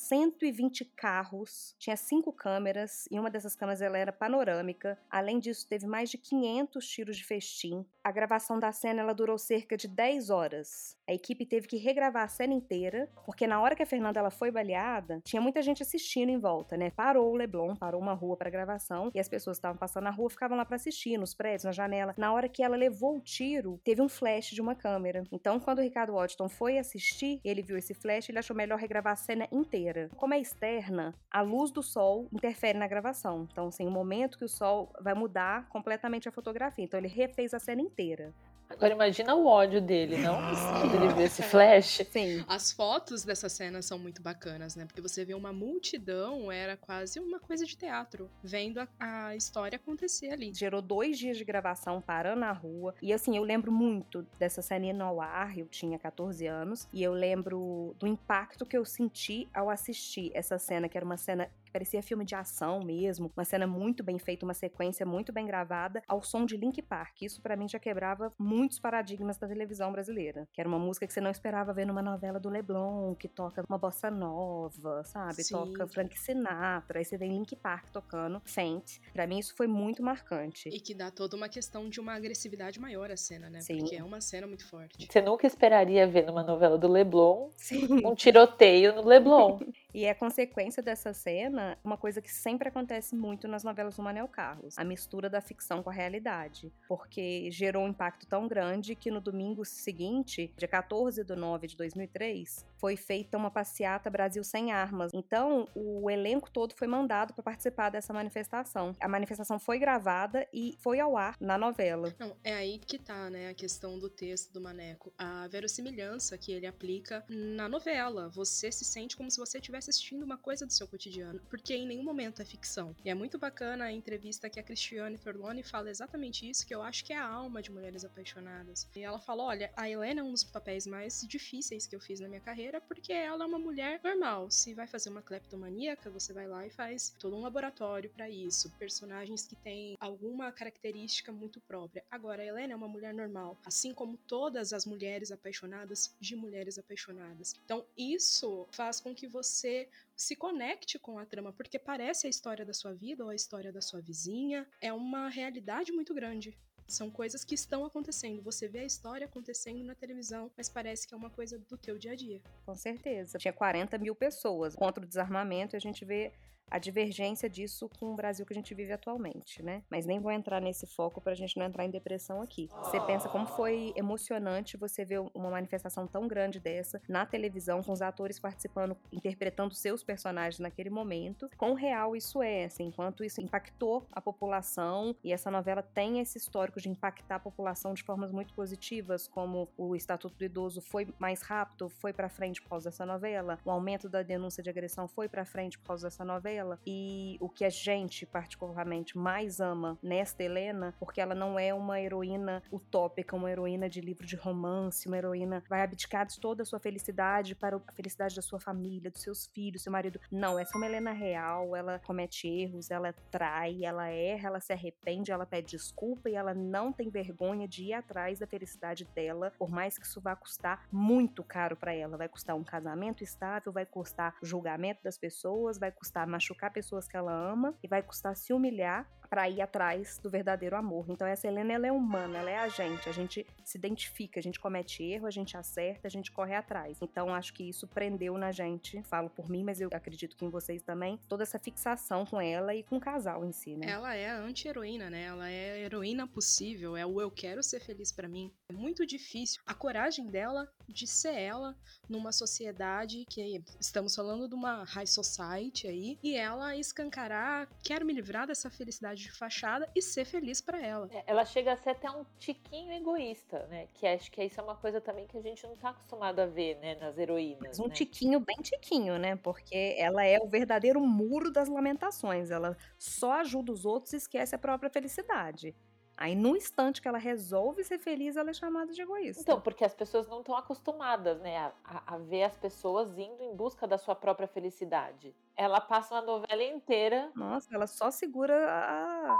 120 0.09 0.87
carros, 0.87 1.75
tinha 1.79 1.97
cinco 1.97 2.33
câmeras 2.33 3.07
e 3.11 3.19
uma 3.19 3.31
dessas 3.31 3.55
câmeras 3.55 3.83
ela 3.83 3.99
era 3.99 4.11
panorâmica. 4.11 4.99
Além 5.11 5.39
disso, 5.39 5.69
teve 5.69 5.87
mais 5.87 6.09
de 6.09 6.17
500 6.17 6.89
tiros 6.89 7.17
de 7.17 7.25
festim. 7.25 7.85
A 8.03 8.11
gravação 8.11 8.59
da 8.59 8.73
cena 8.73 9.03
ela 9.03 9.13
durou 9.13 9.37
cerca 9.37 9.77
de 9.77 9.87
10 9.87 10.31
horas. 10.31 10.98
A 11.09 11.15
equipe 11.15 11.47
teve 11.47 11.67
que 11.67 11.79
regravar 11.79 12.25
a 12.25 12.29
cena 12.29 12.53
inteira, 12.53 13.09
porque 13.25 13.47
na 13.47 13.63
hora 13.63 13.75
que 13.75 13.83
a 13.83 13.87
Fernanda 13.87 14.21
ela 14.21 14.31
foi 14.31 14.51
baleada, 14.51 15.23
tinha 15.25 15.41
muita 15.41 15.63
gente 15.63 15.83
assistindo 15.83 16.29
em 16.29 16.39
volta, 16.39 16.77
né? 16.77 16.91
Parou 16.91 17.33
o 17.33 17.35
Leblon, 17.35 17.75
parou 17.75 17.99
uma 17.99 18.13
rua 18.13 18.37
para 18.37 18.51
gravação 18.51 19.11
e 19.15 19.19
as 19.19 19.27
pessoas 19.27 19.57
que 19.57 19.61
estavam 19.61 19.79
passando 19.79 20.05
na 20.05 20.11
rua 20.11 20.29
ficavam 20.29 20.55
lá 20.55 20.67
para 20.67 20.77
assistir, 20.77 21.17
nos 21.17 21.33
prédios, 21.33 21.65
na 21.65 21.73
janela. 21.73 22.15
Na 22.19 22.31
hora 22.35 22.47
que 22.47 22.63
ela 22.63 22.77
levou 22.77 23.17
o 23.17 23.21
tiro, 23.23 23.81
teve 23.83 24.03
um 24.03 24.09
flash 24.09 24.51
de 24.51 24.61
uma 24.61 24.75
câmera. 24.75 25.25
Então, 25.33 25.59
quando 25.59 25.79
o 25.79 25.83
Ricardo 25.83 26.13
Watson 26.13 26.47
foi 26.47 26.77
assistir, 26.77 27.41
ele 27.43 27.63
viu 27.63 27.79
esse 27.79 27.95
flash, 27.95 28.29
ele 28.29 28.39
achou 28.39 28.55
melhor 28.55 28.79
regravar 28.79 29.15
a 29.15 29.17
cena 29.17 29.49
inteira. 29.51 30.11
Como 30.15 30.35
é 30.35 30.39
externa, 30.39 31.15
a 31.31 31.41
luz 31.41 31.71
do 31.71 31.83
sol 31.83 32.29
interfere 32.31 32.79
na 32.79 32.87
gravação. 32.87 33.49
Então, 33.51 33.69
assim, 33.69 33.87
o 33.87 33.91
momento 33.91 34.37
que 34.37 34.45
o 34.45 34.49
sol 34.49 34.93
vai 35.01 35.15
mudar 35.15 35.71
completamente 35.71 36.29
a 36.29 36.33
fotografia. 36.33 36.85
Então, 36.85 37.01
ele 37.01 37.09
refez 37.09 37.55
a 37.55 37.59
cena 37.59 37.81
inteira. 37.81 38.35
Agora 38.71 38.93
imagina 38.93 39.35
o 39.35 39.47
ódio 39.47 39.81
dele, 39.81 40.19
não? 40.19 40.39
Quando 40.81 40.95
ele 41.05 41.15
vê 41.15 41.25
esse 41.25 41.43
flash. 41.43 42.03
Sim. 42.11 42.45
As 42.47 42.73
fotos 42.73 43.25
dessa 43.25 43.49
cena 43.49 43.83
são 43.83 43.99
muito 43.99 44.23
bacanas, 44.23 44.77
né? 44.77 44.85
Porque 44.87 45.01
você 45.01 45.25
vê 45.25 45.35
uma 45.35 45.53
multidão, 45.53 46.51
era 46.51 46.77
quase 46.77 47.19
uma 47.19 47.39
coisa 47.39 47.65
de 47.65 47.77
teatro, 47.77 48.31
vendo 48.43 48.81
a, 48.81 48.89
a 49.01 49.37
história 49.37 49.77
acontecer 49.77 50.31
ali. 50.31 50.53
Gerou 50.55 50.83
dois 50.83 51.19
dias 51.19 51.37
de 51.37 51.45
gravação 51.45 52.01
parando 52.01 52.41
na 52.41 52.53
rua. 52.53 52.95
E 53.03 53.13
assim, 53.13 53.37
eu 53.37 53.43
lembro 53.43 53.73
muito 53.73 54.27
dessa 54.39 54.63
cena 54.63 54.79
no 54.93 55.21
ar, 55.21 55.59
eu 55.59 55.67
tinha 55.67 55.99
14 55.99 56.47
anos, 56.47 56.89
e 56.93 57.03
eu 57.03 57.13
lembro 57.13 57.97
do 57.99 58.07
impacto 58.07 58.65
que 58.65 58.77
eu 58.77 58.85
senti 58.85 59.49
ao 59.53 59.69
assistir 59.69 60.31
essa 60.35 60.59
cena, 60.59 60.89
que 60.89 60.97
era 60.97 61.05
uma 61.05 61.17
cena 61.17 61.51
que 61.69 61.73
parecia 61.73 62.03
filme 62.03 62.25
de 62.25 62.35
ação 62.35 62.83
mesmo, 62.83 63.31
uma 63.37 63.45
cena 63.45 63.67
muito 63.67 64.03
bem 64.03 64.19
feita, 64.19 64.45
uma 64.45 64.55
sequência 64.55 65.05
muito 65.05 65.33
bem 65.33 65.47
gravada, 65.47 66.03
ao 66.09 66.23
som 66.23 66.47
de 66.47 66.57
Link 66.57 66.81
Park. 66.83 67.23
Isso 67.23 67.41
para 67.43 67.57
mim 67.57 67.69
já 67.69 67.79
quebrava 67.79 68.33
muitos 68.39 68.79
paradigmas 68.79 69.37
da 69.37 69.47
televisão 69.47 69.93
brasileira, 69.93 70.49
que 70.53 70.61
era 70.61 70.69
uma 70.69 70.79
música 70.79 71.07
que 71.07 71.13
você 71.13 71.21
não 71.21 71.31
esperava 71.31 71.73
ver 71.73 71.87
numa 71.87 72.03
novela 72.03 72.41
do 72.41 72.49
Leblon, 72.49 73.15
que 73.15 73.29
toca 73.29 73.63
uma 73.69 73.79
bossa 73.79 74.11
nova, 74.11 75.05
sabe? 75.05 75.45
Sim. 75.45 75.55
Toca 75.55 75.87
Frank 75.87 76.19
Sinatra, 76.19 76.99
aí 76.99 77.05
você 77.05 77.19
vem 77.19 77.33
Link 77.33 77.55
Park 77.55 77.91
tocando 77.91 78.41
Faint. 78.45 78.99
Para 79.13 79.27
mim 79.27 79.39
isso 79.39 79.55
foi 79.55 79.67
muito 79.67 80.03
marcante. 80.03 80.71
E 80.71 80.81
que 80.81 80.95
dá 80.95 81.11
toda 81.11 81.37
uma 81.37 81.49
questão 81.49 81.89
de 81.89 82.01
uma 82.01 82.15
agressividade 82.15 82.81
maior 82.81 83.11
a 83.11 83.17
cena, 83.17 83.51
né? 83.51 83.61
Sim. 83.61 83.79
Porque 83.79 83.97
é 83.97 84.03
uma 84.03 84.21
cena 84.21 84.47
muito 84.47 84.67
forte. 84.67 85.07
Você 85.07 85.21
nunca 85.21 85.47
esperaria 85.47 86.07
ver 86.07 86.25
numa 86.27 86.43
novela 86.43 86.79
do 86.79 86.89
Leblon 86.89 87.51
Sim. 87.57 88.07
um 88.07 88.15
tiroteio 88.15 88.95
no 88.95 89.05
Leblon. 89.05 89.59
E 89.95 90.05
é 90.05 90.13
consequência 90.13 90.83
dessa 90.83 91.15
cena 91.15 91.79
uma 91.83 91.97
coisa 91.97 92.21
que 92.21 92.31
sempre 92.31 92.69
acontece 92.69 93.15
muito 93.15 93.49
nas 93.49 93.65
novelas 93.65 93.97
do 93.97 94.03
Manel 94.03 94.29
Carlos: 94.29 94.77
a 94.79 94.85
mistura 94.85 95.31
da 95.31 95.41
ficção 95.41 95.83
com 95.83 95.91
a 95.91 95.93
realidade. 95.93 96.73
Porque 96.87 97.51
gerou 97.51 97.85
um 97.85 97.89
impacto 97.89 98.27
tão 98.27 98.47
grande 98.47 98.95
que 98.95 99.11
no 99.11 99.21
domingo 99.21 99.65
seguinte, 99.65 100.53
dia 100.57 100.69
14 100.69 101.25
de 101.25 101.35
9 101.35 101.67
de 101.69 101.77
2003, 101.77 102.67
foi 102.77 102.97
feita 102.97 103.37
uma 103.37 103.51
passeata 103.51 104.11
Brasil 104.11 104.45
Sem 104.45 104.73
Armas. 104.73 105.11
Então, 105.15 105.67
o 105.75 106.11
elenco 106.11 106.51
todo 106.51 106.75
foi 106.75 106.87
mandado 106.87 107.33
para 107.33 107.43
participar 107.43 107.91
dessa 107.91 108.13
manifestação. 108.13 108.95
A 109.01 109.09
manifestação 109.09 109.59
foi 109.59 109.79
gravada 109.79 110.47
e 110.53 110.77
foi 110.81 111.01
ao 111.01 111.17
ar 111.17 111.35
na 111.41 111.57
novela. 111.57 112.15
Não, 112.19 112.37
é 112.45 112.55
aí 112.55 112.79
que 112.79 112.99
tá, 112.99 113.31
né, 113.31 113.49
a 113.49 113.55
questão 113.55 113.99
do 113.99 114.11
texto 114.11 114.53
do 114.53 114.61
Maneco. 114.61 115.13
A 115.17 115.49
verossimilhança 115.49 116.37
que 116.37 116.53
ele 116.53 116.67
aplica 116.67 117.25
na 117.29 117.69
novela. 117.69 118.29
Você 118.31 118.71
se 118.71 118.85
sente 118.85 119.17
como 119.17 119.31
se 119.31 119.39
você 119.39 119.61
tivesse 119.61 119.78
estivesse 119.79 119.91
assistindo 119.91 120.23
uma 120.23 120.37
coisa 120.37 120.67
do 120.67 120.73
seu 120.73 120.87
cotidiano, 120.87 121.41
porque 121.49 121.75
em 121.75 121.87
nenhum 121.87 122.03
momento 122.03 122.43
é 122.43 122.45
ficção. 122.45 122.95
E 123.05 123.11
é 123.11 123.15
muito 123.15 123.39
bacana 123.39 123.85
a 123.85 123.93
entrevista 123.93 124.51
que 124.51 124.61
a 124.61 124.63
Cristiane 124.63 125.19
Torlone 125.19 125.63
fala 125.63 125.91
exatamente 125.91 126.49
isso, 126.49 126.67
que 126.67 126.75
eu 126.75 126.83
acho 126.83 127.05
que 127.05 127.13
é 127.13 127.17
a 127.17 127.27
alma 127.27 127.63
de 127.63 127.71
Mulheres 127.71 128.05
Apaixonadas. 128.05 128.89
E 128.95 129.01
ela 129.01 129.19
fala: 129.19 129.45
olha, 129.45 129.73
a 129.77 129.89
Helena 129.89 130.21
é 130.21 130.25
um 130.25 130.33
dos 130.33 130.45
papéis 130.45 130.87
mais 130.87 131.25
difíceis 131.27 131.87
que 131.87 131.95
eu 131.95 132.01
fiz 132.01 132.21
na 132.21 132.29
minha 132.29 132.41
carreira, 132.41 132.81
porque 132.81 133.13
ela 133.13 133.45
é 133.45 133.47
uma 133.47 133.59
mulher 133.59 134.01
normal. 134.03 134.51
Se 134.51 134.75
vai 134.75 134.87
fazer 134.87 135.11
uma 135.11 135.23
cleptomaníaca, 135.23 136.11
você 136.11 136.33
vai 136.33 136.47
lá 136.47 136.67
e 136.67 136.71
faz 136.71 137.15
todo 137.19 137.37
um 137.37 137.41
laboratório 137.41 138.11
para 138.11 138.29
isso. 138.29 138.71
Personagens 138.79 139.47
que 139.47 139.57
têm 139.57 139.97
alguma 140.01 140.51
característica 140.53 141.33
muito 141.33 141.61
própria. 141.61 142.05
Agora, 142.11 142.43
a 142.43 142.47
Helena 142.47 142.73
é 142.73 142.77
uma 142.77 142.89
mulher 142.89 143.15
normal, 143.15 143.57
assim 143.65 143.95
como 143.95 144.17
todas 144.17 144.73
as 144.73 144.85
mulheres 144.85 145.31
apaixonadas 145.31 146.15
de 146.21 146.35
mulheres 146.35 146.79
apaixonadas. 146.79 147.55
Então, 147.65 147.85
isso 147.97 148.67
faz 148.71 149.01
com 149.01 149.15
que 149.15 149.27
você 149.27 149.68
você 149.69 149.89
se 150.17 150.35
conecte 150.35 150.99
com 150.99 151.19
a 151.19 151.27
trama, 151.27 151.53
porque 151.53 151.79
parece 151.79 152.27
a 152.27 152.31
história 152.31 152.65
da 152.65 152.73
sua 152.73 152.95
vida 152.95 153.23
ou 153.23 153.31
a 153.31 153.35
história 153.35 153.71
da 153.71 153.81
sua 153.81 154.01
vizinha. 154.01 154.67
É 154.81 154.93
uma 154.93 155.29
realidade 155.29 155.93
muito 155.93 156.15
grande. 156.15 156.57
São 156.87 157.11
coisas 157.11 157.45
que 157.45 157.55
estão 157.55 157.85
acontecendo. 157.85 158.43
Você 158.43 158.67
vê 158.67 158.81
a 158.81 158.85
história 158.85 159.27
acontecendo 159.27 159.85
na 159.85 159.95
televisão, 159.95 160.51
mas 160.57 160.71
parece 160.71 161.07
que 161.07 161.13
é 161.13 161.17
uma 161.17 161.29
coisa 161.29 161.59
do 161.59 161.77
teu 161.77 161.99
dia 161.99 162.13
a 162.13 162.17
dia. 162.17 162.41
Com 162.65 162.75
certeza. 162.75 163.37
Tinha 163.37 163.53
40 163.53 163.99
mil 163.99 164.15
pessoas 164.15 164.75
contra 164.75 165.05
o 165.05 165.07
desarmamento 165.07 165.77
e 165.77 165.79
a 165.79 165.81
gente 165.81 166.03
vê 166.05 166.33
a 166.71 166.79
divergência 166.79 167.49
disso 167.49 167.89
com 167.99 168.13
o 168.13 168.17
Brasil 168.17 168.45
que 168.45 168.53
a 168.53 168.57
gente 168.57 168.75
vive 168.75 168.93
atualmente, 168.93 169.63
né? 169.63 169.83
Mas 169.91 170.07
nem 170.07 170.21
vou 170.21 170.31
entrar 170.33 170.61
nesse 170.61 170.87
foco 170.87 171.21
pra 171.21 171.35
gente 171.35 171.59
não 171.59 171.67
entrar 171.67 171.85
em 171.85 171.91
depressão 171.91 172.43
aqui. 172.43 172.69
Você 172.83 173.01
pensa 173.01 173.29
como 173.29 173.47
foi 173.47 173.93
emocionante 173.97 174.77
você 174.77 175.05
ver 175.05 175.21
uma 175.35 175.51
manifestação 175.51 176.07
tão 176.07 176.27
grande 176.29 176.61
dessa 176.61 177.01
na 177.09 177.25
televisão, 177.25 177.83
com 177.83 177.93
os 177.93 178.03
atores 178.03 178.39
participando, 178.39 178.97
interpretando 179.13 179.75
seus 179.75 180.03
personagens 180.03 180.59
naquele 180.59 180.91
momento. 180.91 181.49
Quão 181.57 181.75
real 181.75 182.15
isso 182.15 182.43
é, 182.43 182.65
assim, 182.65 182.87
enquanto 182.87 183.25
isso 183.25 183.41
impactou 183.41 184.07
a 184.13 184.21
população 184.21 185.15
e 185.23 185.33
essa 185.33 185.51
novela 185.51 185.83
tem 185.83 186.21
esse 186.21 186.39
histórico 186.39 186.81
de 186.81 186.89
impactar 186.89 187.37
a 187.37 187.41
população 187.41 187.95
de 187.95 188.03
formas 188.03 188.33
muito 188.33 188.53
positivas, 188.55 189.27
como 189.27 189.69
o 189.77 189.95
Estatuto 189.95 190.37
do 190.37 190.45
Idoso 190.45 190.81
foi 190.81 191.09
mais 191.19 191.43
rápido, 191.43 191.89
foi 191.89 192.13
para 192.13 192.29
frente 192.29 192.61
por 192.63 192.71
causa 192.71 192.91
dessa 192.91 193.07
novela, 193.07 193.59
o 193.65 193.71
aumento 193.71 194.09
da 194.09 194.23
denúncia 194.23 194.63
de 194.63 194.71
agressão 194.71 195.09
foi 195.09 195.29
para 195.29 195.45
frente 195.45 195.79
por 195.79 195.87
causa 195.87 196.09
dessa 196.09 196.25
novela 196.25 196.58
e 196.87 197.37
o 197.41 197.49
que 197.49 197.65
a 197.65 197.71
gente 197.71 198.27
particularmente 198.27 199.17
mais 199.17 199.61
ama 199.61 199.99
nesta 200.03 200.43
Helena, 200.43 200.95
porque 200.99 201.21
ela 201.21 201.35
não 201.35 201.59
é 201.59 201.73
uma 201.73 202.01
heroína 202.01 202.63
utópica, 202.73 203.37
uma 203.37 203.51
heroína 203.51 203.89
de 203.89 204.01
livro 204.01 204.27
de 204.27 204.37
romance, 204.37 205.07
uma 205.07 205.17
heroína 205.17 205.63
vai 205.69 205.83
abdicar 205.83 206.27
de 206.27 206.39
toda 206.41 206.63
a 206.63 206.67
sua 206.67 206.79
felicidade 206.79 207.55
para 207.55 207.77
a 207.77 207.93
felicidade 207.93 208.37
da 208.37 208.43
sua 208.43 208.61
família, 208.61 209.11
dos 209.11 209.23
seus 209.23 209.47
filhos, 209.47 209.83
seu 209.83 209.93
marido. 209.93 210.21
Não, 210.31 210.59
essa 210.59 210.77
é 210.77 210.77
uma 210.77 210.87
Helena 210.87 211.13
real, 211.13 211.75
ela 211.75 211.99
comete 212.01 212.49
erros, 212.49 212.91
ela 212.91 213.13
trai, 213.31 213.85
ela 213.85 214.09
erra, 214.09 214.49
ela 214.49 214.61
se 214.61 214.73
arrepende, 214.73 215.31
ela 215.31 215.47
pede 215.47 215.69
desculpa 215.69 216.29
e 216.29 216.35
ela 216.35 216.55
não 216.55 216.93
tem 216.93 217.09
vergonha 217.11 217.69
de 217.69 217.85
ir 217.85 217.93
atrás 217.93 218.39
da 218.39 218.47
felicidade 218.47 219.05
dela, 219.15 219.53
por 219.59 219.71
mais 219.71 219.99
que 219.99 220.07
isso 220.07 220.21
vá 220.21 220.35
custar 220.35 220.87
muito 220.91 221.43
caro 221.45 221.77
para 221.77 221.95
ela. 221.95 222.17
Vai 222.17 222.29
custar 222.29 222.57
um 222.57 222.65
casamento 222.65 223.23
estável, 223.23 223.73
vai 223.73 223.87
custar 223.87 224.35
julgamento 224.43 225.03
das 225.03 225.19
pessoas, 225.19 225.79
vai 225.79 225.93
custar 225.93 226.27
machucar 226.27 226.48
pessoas 226.71 227.09
que 227.09 227.17
ela 227.17 227.33
ama 227.33 227.75
e 227.83 227.89
vai 227.89 228.03
custar 228.03 228.35
se 228.37 228.53
humilhar 228.53 229.07
para 229.29 229.49
ir 229.49 229.61
atrás 229.61 230.19
do 230.19 230.31
verdadeiro 230.31 230.77
amor. 230.77 231.07
Então 231.09 231.27
essa 231.27 231.47
Helena 231.47 231.73
ela 231.73 231.87
é 231.87 231.93
humana, 231.93 232.39
ela 232.39 232.51
é 232.51 232.59
a 232.59 232.69
gente, 232.69 233.09
a 233.09 233.13
gente 233.13 233.47
se 233.65 233.79
identifica, 233.79 234.41
a 234.41 234.43
gente 234.43 234.59
comete 234.59 235.03
erro, 235.03 235.27
a 235.27 235.31
gente 235.31 235.57
acerta, 235.57 236.09
a 236.09 236.11
gente 236.11 236.33
corre 236.33 236.55
atrás. 236.55 236.99
Então 237.03 237.35
acho 237.35 237.53
que 237.53 237.69
isso 237.69 237.87
prendeu 237.87 238.37
na 238.39 238.53
gente, 238.53 239.03
falo 239.03 239.29
por 239.29 239.49
mim, 239.49 239.63
mas 239.65 239.81
eu 239.81 239.89
acredito 239.93 240.37
que 240.37 240.45
em 240.45 240.51
vocês 240.51 240.83
também, 240.83 241.19
toda 241.29 241.43
essa 241.43 241.59
fixação 241.59 242.25
com 242.25 242.41
ela 242.41 242.75
e 242.75 242.83
com 242.83 242.97
o 242.97 243.01
casal 243.01 243.45
em 243.45 243.53
si, 243.53 243.77
né? 243.77 243.91
Ela 243.91 244.15
é 244.15 244.31
a 244.31 244.39
anti-heroína, 244.39 245.11
né? 245.11 245.25
Ela 245.25 245.49
é 245.49 245.73
a 245.73 245.79
heroína 245.79 246.27
possível, 246.27 246.97
é 246.97 247.05
o 247.05 247.21
eu 247.21 247.31
quero 247.31 247.63
ser 247.63 247.81
feliz 247.81 248.13
para 248.13 248.29
mim. 248.29 248.53
É 248.71 248.73
muito 248.73 249.07
difícil 249.07 249.61
a 249.67 249.75
coragem 249.75 250.27
dela 250.27 250.69
de 250.89 251.07
ser 251.07 251.35
ela 251.35 251.77
numa 252.09 252.33
sociedade 252.33 253.25
que 253.29 253.63
estamos 253.79 254.15
falando 254.15 254.49
de 254.49 254.55
uma 254.55 254.85
high 254.85 255.07
society 255.07 255.87
aí 255.87 256.19
e 256.23 256.35
ela 256.35 256.77
escancarar, 256.77 257.69
quero 257.83 258.07
me 258.07 258.13
livrar 258.13 258.47
dessa 258.47 258.71
felicidade 258.71 259.18
de 259.19 259.31
fachada 259.31 259.89
e 259.95 260.01
ser 260.01 260.25
feliz 260.25 260.61
para 260.61 260.81
ela. 260.81 261.09
É, 261.13 261.25
ela 261.27 261.45
chega 261.45 261.73
a 261.73 261.77
ser 261.77 261.91
até 261.91 262.11
um 262.11 262.25
tiquinho 262.39 262.93
egoísta, 262.93 263.67
né? 263.67 263.89
Que 263.95 264.07
acho 264.07 264.31
que 264.31 264.43
isso 264.43 264.61
é 264.61 264.63
uma 264.63 264.77
coisa 264.77 265.01
também 265.01 265.27
que 265.27 265.37
a 265.37 265.43
gente 265.43 265.67
não 265.67 265.77
tá 265.77 265.91
acostumado 265.91 266.41
a 266.41 266.47
ver, 266.47 266.77
né, 266.77 266.95
nas 266.97 267.19
heroínas. 267.19 267.79
Um 267.79 267.89
né? 267.89 267.95
tiquinho, 267.95 268.41
bem 268.41 268.57
tiquinho, 268.63 269.19
né? 269.19 269.37
Porque 269.37 269.95
ela 269.99 270.25
é 270.25 270.39
o 270.39 270.49
verdadeiro 270.49 271.01
muro 271.01 271.51
das 271.51 271.69
lamentações. 271.69 272.51
Ela 272.51 272.77
só 272.99 273.33
ajuda 273.41 273.73
os 273.73 273.85
outros 273.85 274.13
e 274.13 274.17
esquece 274.17 274.55
a 274.55 274.59
própria 274.59 274.91
felicidade. 274.91 275.75
Aí, 276.21 276.35
no 276.35 276.57
instante 276.57 277.01
que 277.01 277.07
ela 277.07 277.17
resolve 277.17 277.85
ser 277.85 277.97
feliz, 277.97 278.37
ela 278.37 278.51
é 278.51 278.53
chamada 278.53 278.93
de 278.93 279.01
egoísta. 279.01 279.41
Então, 279.41 279.61
porque 279.61 279.85
as 279.85 279.95
pessoas 279.95 280.27
não 280.27 280.41
estão 280.41 280.57
acostumadas, 280.57 281.41
né, 281.41 281.57
a, 281.59 281.73
a, 281.85 282.15
a 282.15 282.19
ver 282.19 282.43
as 282.43 282.57
pessoas 282.57 283.17
indo 283.17 283.41
em 283.41 283.55
busca 283.55 283.87
da 283.87 283.97
sua 283.97 284.17
própria 284.17 284.49
felicidade. 284.49 285.33
Ela 285.57 285.81
passa 285.81 286.17
uma 286.17 286.23
novela 286.23 286.65
inteira 286.65 287.31
Nossa, 287.37 287.73
ela 287.73 287.87
só 287.87 288.11
segura 288.11 288.69
a. 288.69 289.39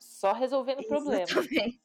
só 0.00 0.32
resolvendo 0.32 0.82
problemas. 0.86 1.30
Exatamente. 1.30 1.80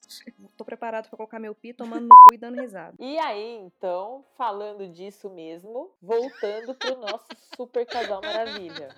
Tô 0.57 0.63
preparado 0.63 1.09
pra 1.09 1.17
colocar 1.17 1.37
meu 1.37 1.53
pi 1.53 1.73
tomando 1.73 2.07
no 2.07 2.15
cu 2.23 2.33
e 2.33 2.37
dando 2.37 2.61
risada. 2.61 2.95
E 2.99 3.17
aí, 3.19 3.57
então, 3.57 4.25
falando 4.37 4.87
disso 4.87 5.29
mesmo, 5.29 5.91
voltando 6.01 6.73
pro 6.73 6.97
nosso 6.97 7.27
super 7.55 7.85
casal 7.85 8.21
maravilha. 8.21 8.95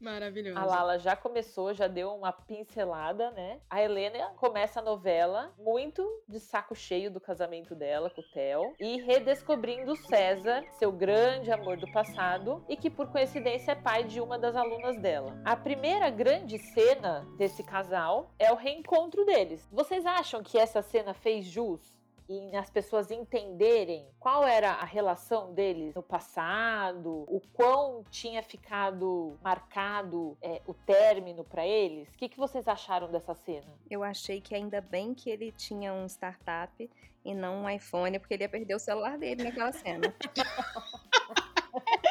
Maravilhoso. 0.00 0.58
A 0.58 0.64
Lala 0.64 0.98
já 0.98 1.14
começou, 1.14 1.72
já 1.72 1.86
deu 1.86 2.10
uma 2.10 2.32
pincelada, 2.32 3.30
né? 3.30 3.60
A 3.70 3.80
Helena 3.80 4.32
começa 4.36 4.80
a 4.80 4.82
novela 4.82 5.54
muito 5.58 6.04
de 6.28 6.40
saco 6.40 6.74
cheio 6.74 7.10
do 7.10 7.20
casamento 7.20 7.74
dela 7.74 8.10
com 8.10 8.20
o 8.20 8.30
Theo 8.32 8.74
e 8.80 9.00
redescobrindo 9.02 9.92
o 9.92 9.96
César, 9.96 10.64
seu 10.78 10.90
grande 10.90 11.52
amor 11.52 11.76
do 11.76 11.90
passado, 11.92 12.64
e 12.68 12.76
que 12.76 12.90
por 12.90 13.12
coincidência 13.12 13.72
é 13.72 13.74
pai 13.74 14.04
de 14.04 14.20
uma 14.20 14.38
das 14.38 14.56
alunas 14.56 15.00
dela. 15.00 15.40
A 15.44 15.56
primeira 15.56 16.10
grande 16.10 16.58
cena 16.58 17.26
desse 17.36 17.62
casal 17.62 18.34
é 18.38 18.47
o 18.52 18.56
reencontro 18.56 19.24
deles. 19.24 19.66
Vocês 19.70 20.04
acham 20.06 20.42
que 20.42 20.58
essa 20.58 20.82
cena 20.82 21.14
fez 21.14 21.44
jus? 21.44 21.98
e 22.28 22.54
as 22.54 22.68
pessoas 22.68 23.10
entenderem 23.10 24.06
qual 24.20 24.46
era 24.46 24.72
a 24.72 24.84
relação 24.84 25.54
deles 25.54 25.94
no 25.94 26.02
passado, 26.02 27.24
o 27.26 27.40
quão 27.54 28.04
tinha 28.10 28.42
ficado 28.42 29.38
marcado 29.42 30.36
é, 30.42 30.60
o 30.66 30.74
término 30.74 31.42
para 31.42 31.66
eles. 31.66 32.06
O 32.10 32.18
que, 32.18 32.28
que 32.28 32.36
vocês 32.36 32.68
acharam 32.68 33.10
dessa 33.10 33.34
cena? 33.34 33.66
Eu 33.90 34.04
achei 34.04 34.42
que 34.42 34.54
ainda 34.54 34.80
bem 34.80 35.14
que 35.14 35.30
ele 35.30 35.50
tinha 35.52 35.94
um 35.94 36.04
startup 36.06 36.90
e 37.24 37.34
não 37.34 37.62
um 37.62 37.70
iPhone, 37.70 38.18
porque 38.18 38.34
ele 38.34 38.44
ia 38.44 38.48
perder 38.48 38.74
o 38.74 38.78
celular 38.78 39.16
dele 39.16 39.44
naquela 39.44 39.72
cena. 39.72 40.14